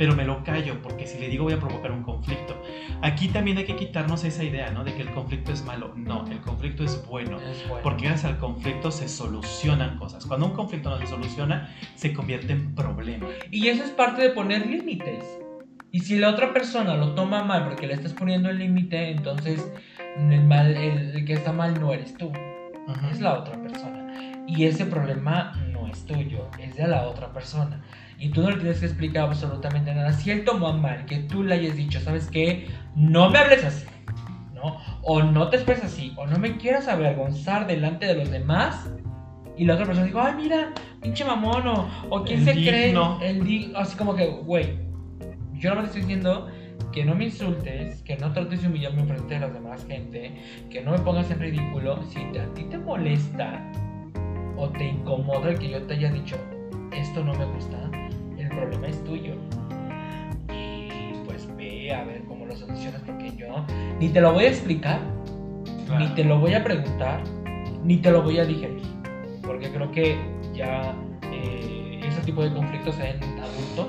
[0.00, 2.56] Pero me lo callo porque si le digo voy a provocar un conflicto.
[3.02, 4.82] Aquí también hay que quitarnos esa idea, ¿no?
[4.82, 5.92] De que el conflicto es malo.
[5.94, 7.38] No, el conflicto es bueno.
[7.38, 7.82] Es bueno.
[7.82, 10.24] Porque gracias al conflicto se solucionan cosas.
[10.24, 13.26] Cuando un conflicto no se soluciona, se convierte en problema.
[13.50, 15.22] Y eso es parte de poner límites.
[15.90, 19.70] Y si la otra persona lo toma mal porque le estás poniendo el límite, entonces
[20.16, 22.32] el, mal, el, el que está mal no eres tú,
[23.10, 24.44] es la otra persona.
[24.48, 27.84] Y ese problema no es tuyo, es de la otra persona.
[28.20, 30.12] Y tú no le tienes que explicar absolutamente nada.
[30.12, 32.68] Si él tomó a mal que tú le hayas dicho, ¿sabes qué?
[32.94, 33.86] No me hables así,
[34.54, 34.76] ¿no?
[35.02, 38.90] O no te expreses así, o no me quieras avergonzar delante de los demás.
[39.56, 40.72] Y la otra persona dijo, ay, mira,
[41.02, 43.16] pinche mamón, o, o quién El se digno.
[43.18, 43.30] cree.
[43.30, 44.78] El di así como que, güey,
[45.54, 46.48] yo no te estoy diciendo
[46.92, 50.34] que no me insultes, que no trates de humillarme frente de la demás gente,
[50.70, 52.02] que no me pongas en ridículo.
[52.10, 53.62] Si te- a ti te molesta
[54.58, 56.36] o te incomoda el que yo te haya dicho
[56.92, 57.78] esto no me gusta,
[58.50, 59.34] el problema es tuyo.
[60.52, 63.64] Y pues ve a ver cómo lo solucionas porque yo
[63.98, 65.00] ni te lo voy a explicar,
[65.86, 66.04] Claro.
[66.04, 67.22] ni te lo voy a preguntar,
[67.84, 68.82] ni te lo voy a digerir.
[69.42, 70.16] Porque creo que
[70.54, 70.94] ya
[71.32, 73.88] eh, ese tipo de conflictos ven adultos.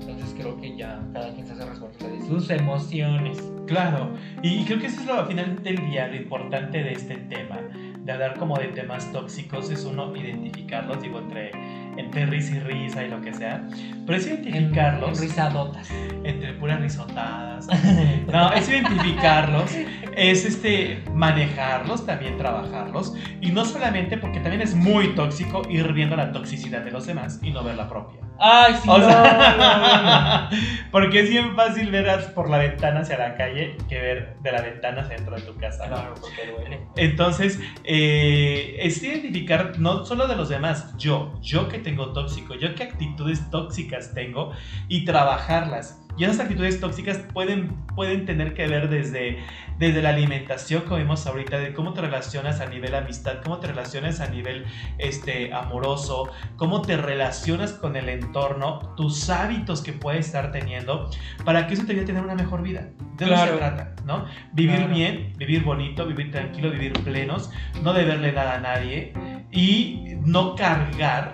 [0.00, 3.52] Entonces creo que ya cada quien se hace responsable de sus emociones.
[3.66, 4.10] Claro,
[4.42, 7.58] y creo que eso es lo al final del día, lo importante de este tema,
[8.04, 11.52] de hablar como de temas tóxicos, es uno identificarlos, digo, entre,
[11.96, 13.66] entre risa y risa y lo que sea,
[14.06, 15.90] pero es En, identificarlos en risadotas.
[16.24, 17.68] entre puras risotadas.
[18.32, 19.70] No, es identificarlos,
[20.16, 26.16] es este manejarlos, también trabajarlos, y no solamente porque también es muy tóxico ir viendo
[26.16, 28.20] la toxicidad de los demás y no ver la propia.
[28.40, 30.90] Ay, sí, O no, sea, no, no, no.
[30.90, 34.62] porque es bien fácil ver por la ventana hacia la calle que ver de la
[34.62, 35.86] ventana hacia dentro de tu casa.
[35.86, 36.80] Claro, porque duele.
[36.96, 42.74] Entonces, eh, es identificar no solo de los demás, yo, yo que tengo tóxico, yo
[42.74, 44.52] qué actitudes tóxicas tengo
[44.88, 45.98] y trabajarlas.
[46.20, 49.38] Y esas actitudes tóxicas pueden, pueden tener que ver desde,
[49.78, 53.68] desde la alimentación, como vimos ahorita, de cómo te relacionas a nivel amistad, cómo te
[53.68, 54.66] relacionas a nivel
[54.98, 61.08] este, amoroso, cómo te relacionas con el entorno, tus hábitos que puedes estar teniendo,
[61.46, 62.90] para que eso te ayude a tener una mejor vida.
[63.16, 63.52] De eso Claro.
[63.52, 64.26] se trata, ¿no?
[64.52, 64.94] Vivir Claro.
[64.94, 67.50] bien, vivir bonito, vivir tranquilo, vivir plenos,
[67.82, 69.14] no deberle nada a nadie
[69.50, 71.32] y no cargar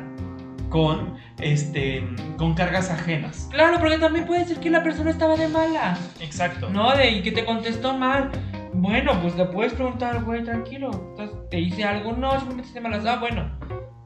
[0.69, 2.07] con, este,
[2.37, 3.49] con cargas ajenas.
[3.53, 5.99] Claro, porque también puede ser que la persona estaba de mala.
[6.21, 6.69] Exacto.
[6.71, 8.31] No, de y que te contestó mal.
[8.73, 10.91] Bueno, pues le puedes preguntar, güey, tranquilo.
[11.11, 12.13] Entonces, ¿te hice algo?
[12.13, 13.07] No, simplemente te malas.
[13.07, 13.51] Ah, bueno.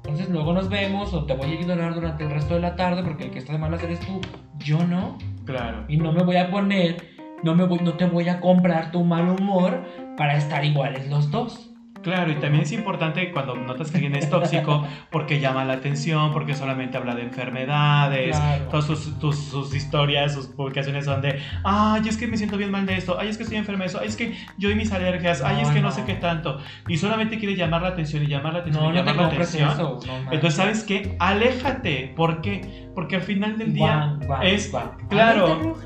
[0.05, 3.03] Entonces luego nos vemos o te voy a ignorar durante el resto de la tarde
[3.03, 4.21] porque el que está de malas eres tú.
[4.59, 5.17] Yo no.
[5.45, 5.85] Claro.
[5.89, 6.97] Y no me voy a poner,
[7.43, 9.85] no, me voy, no te voy a comprar tu mal humor
[10.17, 11.70] para estar iguales los dos.
[12.03, 16.33] Claro, y también es importante cuando notas que alguien es tóxico porque llama la atención,
[16.33, 18.65] porque solamente habla de enfermedades, Claro.
[18.71, 22.71] todas sus, tus- sus historias, sus publicaciones son de, ay, es que me siento bien
[22.71, 24.75] mal de esto, ay, es que estoy enfermo de eso, ay, es que yo y
[24.75, 25.89] mis alergias, ay, No, es que no.
[25.89, 25.93] no.
[25.95, 26.59] sé qué tanto.
[26.89, 29.71] Y solamente quiere llamar la atención y llamar la atención No, y llamar la atención.
[29.71, 29.99] eso.
[30.07, 30.33] no manches.
[30.33, 31.17] Entonces, ¿sabes qué?
[31.19, 32.13] Aléjate.
[32.17, 32.89] ¿Por qué?
[32.95, 34.73] Porque al final del día es
[35.09, 35.77] claro.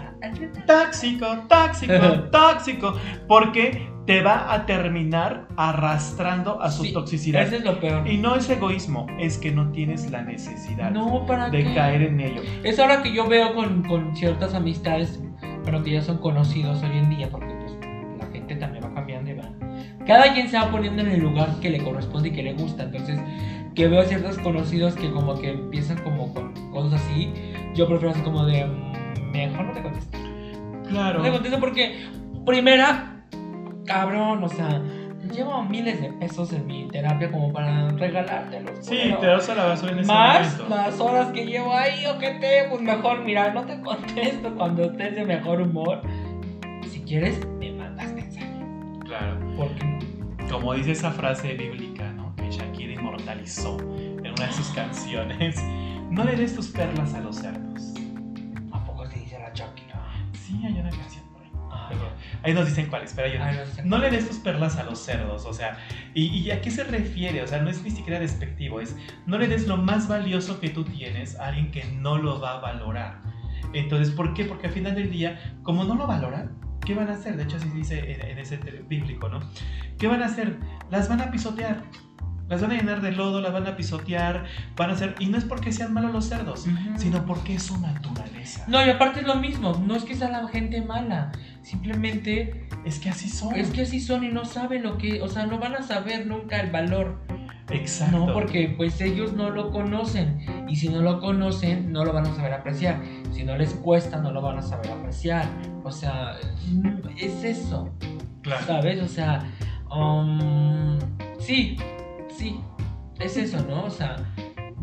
[0.67, 1.95] Tóxico, tóxico,
[2.33, 2.95] tóxico.
[3.29, 7.43] Porque te va a terminar arrastrando a su Sí, toxicidad.
[7.43, 8.07] Eso es lo peor.
[8.07, 11.75] Y no es egoísmo, es que no tienes la necesidad No, ¿para de qué?
[11.75, 12.43] caer en ello.
[12.63, 15.21] Es ahora que yo veo con, con ciertas amistades,
[15.65, 17.73] pero que ya son conocidos hoy en día, porque pues
[18.19, 19.51] la gente también va cambiando y va.
[20.07, 22.83] Cada quien se va poniendo en el lugar que le corresponde y que le gusta.
[22.83, 23.19] Entonces,
[23.75, 27.33] que veo ciertos conocidos que como que empiezan como con cosas así,
[27.75, 30.19] yo prefiero así como de, mm, mejor no te contesto.
[30.91, 31.19] Claro.
[31.21, 32.07] No te contesto porque,
[32.45, 33.14] primera,
[33.85, 34.81] cabrón, o sea,
[35.33, 38.73] llevo miles de pesos en mi terapia como para regalártelos.
[38.81, 39.19] Sí, bueno.
[39.19, 40.77] te das a la basura en ese Más momento.
[40.77, 45.25] las horas que llevo ahí, ojete, pues mejor, mira, no te contesto cuando estés de
[45.25, 46.03] mejor humor.
[46.91, 48.47] Si quieres, me mandas mensaje.
[49.05, 49.39] Claro.
[49.57, 50.49] Porque no.
[50.51, 52.35] Como dice esa frase bíblica, ¿no?
[52.37, 55.57] Que Shakira inmortalizó en una de sus canciones.
[56.11, 57.95] No le des tus perlas a los cerdos.
[58.71, 60.01] ¿A poco se dice la Shakira?
[60.33, 61.14] Sí, hay una canción
[62.45, 62.55] ahí.
[62.55, 65.79] Nos dicen cuáles, pero ay, no le des tus perlas a los cerdos, o sea,
[66.15, 67.43] ¿y, y a qué se refiere?
[67.43, 68.97] O sea, no es ni siquiera despectivo, es
[69.27, 72.55] no le des lo más valioso que tú tienes a alguien que no lo va
[72.55, 73.21] a valorar.
[73.73, 74.45] Entonces, ¿por qué?
[74.45, 77.37] Porque al final del día, como no lo valoran, ¿qué van a hacer?
[77.37, 78.57] De hecho, así dice en, en ese
[78.89, 79.41] bíblico, ¿no?
[79.99, 80.59] ¿Qué van a hacer?
[80.91, 81.83] Las van a pisotear.
[82.49, 84.45] Las van a llenar de lodo, las van a pisotear,
[84.77, 85.15] van a hacer...
[85.19, 86.67] Y no es porque sean malos los cerdos,
[86.97, 88.65] sino porque es su naturaleza.
[88.69, 92.99] No, y aparte es lo mismo, no es que sea la gente mala, simplemente Es
[92.99, 93.55] que así son.
[93.55, 96.27] es que así son y no saben lo que, o sea, no van a saber
[96.27, 97.19] nunca el valor,
[97.71, 98.19] Exacto.
[98.27, 102.27] no, porque pues ellos no lo conocen y si no lo conocen no lo van
[102.27, 103.01] a saber apreciar,
[103.33, 105.47] si no les cuesta no lo van a saber apreciar,
[105.83, 106.37] o sea,
[107.17, 107.91] es eso,
[108.43, 108.67] Claro.
[108.67, 109.01] ¿sabes?
[109.03, 109.43] O sea,
[109.91, 110.99] um,
[111.39, 111.79] sí,
[112.37, 112.61] sí,
[113.19, 113.85] es eso, ¿no?
[113.85, 114.17] O sea,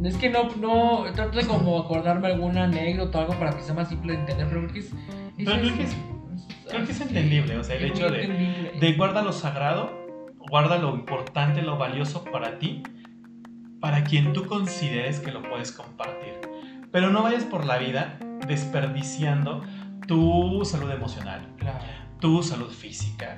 [0.03, 3.73] es que no, no, trato de como acordarme alguna anécdota o algo para que sea
[3.73, 4.85] más simple de entender, pero creo que es...
[4.85, 4.93] es
[5.45, 5.97] Pero creo que eso.
[6.69, 8.71] Creo que es entendible, o sea, el Es hecho de...
[8.79, 9.91] de guarda lo sagrado,
[10.49, 12.83] guarda lo importante, lo valioso para ti
[13.81, 16.39] para quien tú consideres que lo puedes compartir.
[16.91, 19.63] Pero no vayas por la vida desperdiciando
[20.07, 21.79] tu salud emocional, Claro.
[22.19, 23.37] tu salud física.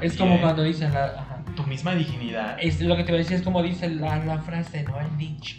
[0.00, 1.04] Es también como cuando dicen la.
[1.06, 1.38] Ajá.
[1.56, 2.56] tu misma dignidad.
[2.60, 4.98] Es lo que te voy a decir, es como dice la, la frase, ¿no?
[5.00, 5.56] El dicho.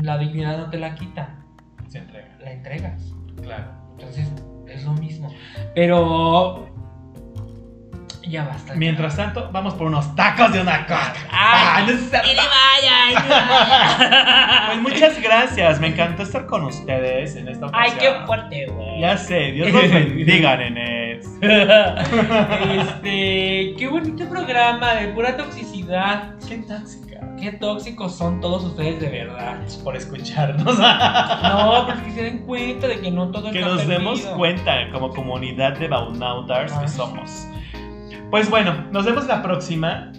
[0.00, 1.30] La dignidad no te la quita,
[1.88, 3.02] Se entrega, la entregas.
[3.42, 3.64] claro.
[3.98, 4.30] Entonces,
[4.68, 5.34] es lo mismo.
[5.74, 6.68] Pero.
[8.28, 8.74] Ya basta.
[8.74, 11.12] Mientras tanto, vamos por unos tacos de una coca.
[11.30, 11.30] ¡Ay!
[11.30, 12.08] Ah, es.
[12.08, 14.66] ¡Y vaya!
[14.66, 18.14] Pues muchas gracias, me encantó estar con ustedes en esta ¡Ay, ocasión.
[18.20, 19.00] qué fuerte, güey!
[19.00, 20.56] Ya sé, Dios los bendiga,
[21.40, 23.74] este.
[23.78, 26.34] Qué bonito programa de pura toxicidad.
[26.48, 27.36] Qué tóxica.
[27.40, 29.58] Qué tóxicos son todos ustedes de verdad.
[29.84, 30.78] Por escucharnos.
[31.42, 34.90] No, pero que se den cuenta de que no todo que está nos demos cuenta
[34.92, 37.46] como comunidad de Baunauters que somos.
[38.30, 40.12] Pues bueno, nos vemos la próxima.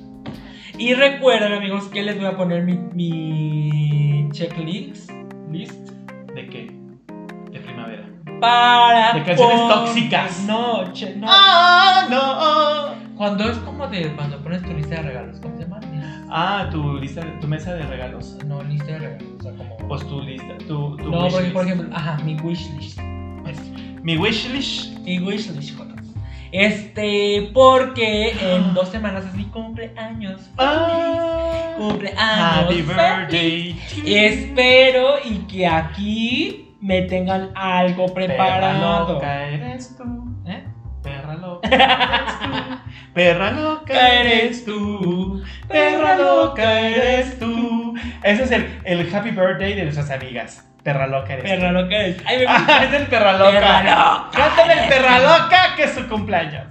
[0.78, 5.12] Y recuerden, amigos, que les voy a poner mi, mi checklist
[5.52, 5.87] list
[8.40, 9.14] para.
[9.14, 10.40] De canciones tóxicas.
[10.48, 11.28] No, che- no.
[11.30, 13.18] ¡Ah, no!
[13.18, 14.14] Cuando es como de.
[14.16, 15.80] Cuando pones tu lista de regalos, ¿cómo se llama?
[16.30, 18.38] Ah, tu lista, tu mesa de regalos.
[18.46, 19.28] No, lista de regalos.
[19.40, 19.78] O sea, como.
[19.88, 23.00] Pues tu lista, tu, tu no, wish porque, por ejemplo, ajá, mi wishlist.
[24.04, 24.98] Mi wishlist.
[25.00, 26.06] Mi wishlist, Jotas.
[26.52, 30.42] Este, porque en dos semanas es mi cumpleaños.
[30.58, 32.20] Ah, Cumpleaños.
[32.22, 32.88] happy feliz.
[32.88, 33.82] birthday.
[34.06, 39.14] Y espero y que aquí me tengan algo Perra preparado.
[39.14, 40.36] loca eres tú.
[40.48, 40.64] ¿Eh?
[41.04, 43.14] Perra loca eres tú.
[43.14, 45.44] Perra loca eres tú.
[45.68, 47.96] Perra loca eres tú.
[48.24, 50.64] Ese es el, el happy birthday de nuestras amigas.
[50.84, 52.18] Perra loca eres Perra loca es.
[52.26, 53.52] Ay, me Ah, es el perra loca.
[53.52, 54.30] Perra loca.
[54.34, 56.66] Cántale el perra loca que es su cumpleaños.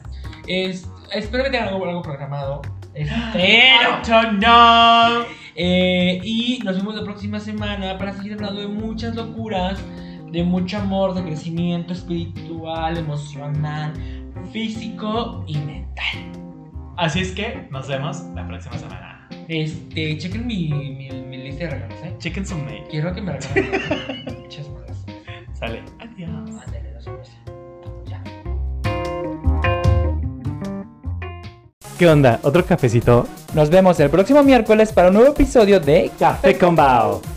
[0.47, 2.63] Es- espero que tengan algo, algo programado.
[2.97, 3.99] Espero.
[4.33, 5.25] no.
[5.57, 9.83] Eh, y nos vemos la próxima semana para seguir hablando de muchas locuras,
[10.31, 13.93] de mucho amor, de crecimiento espiritual, emocional,
[14.53, 16.47] físico y mental.
[16.97, 19.29] Así es que nos vemos la próxima semana.
[19.49, 22.15] Este, chequen mi, mi, mi lista de regalos, ¿eh?
[22.19, 22.85] Chicken some mate.
[22.91, 25.07] Quiero que me regalen muchas más.
[25.55, 25.83] Sale.
[25.99, 26.46] Adiós.
[31.99, 32.41] ¿Qué onda?
[32.43, 33.27] ¿Otro cafecito?
[33.55, 37.36] Nos vemos el próximo miércoles para un nuevo episodio de Café con Bao.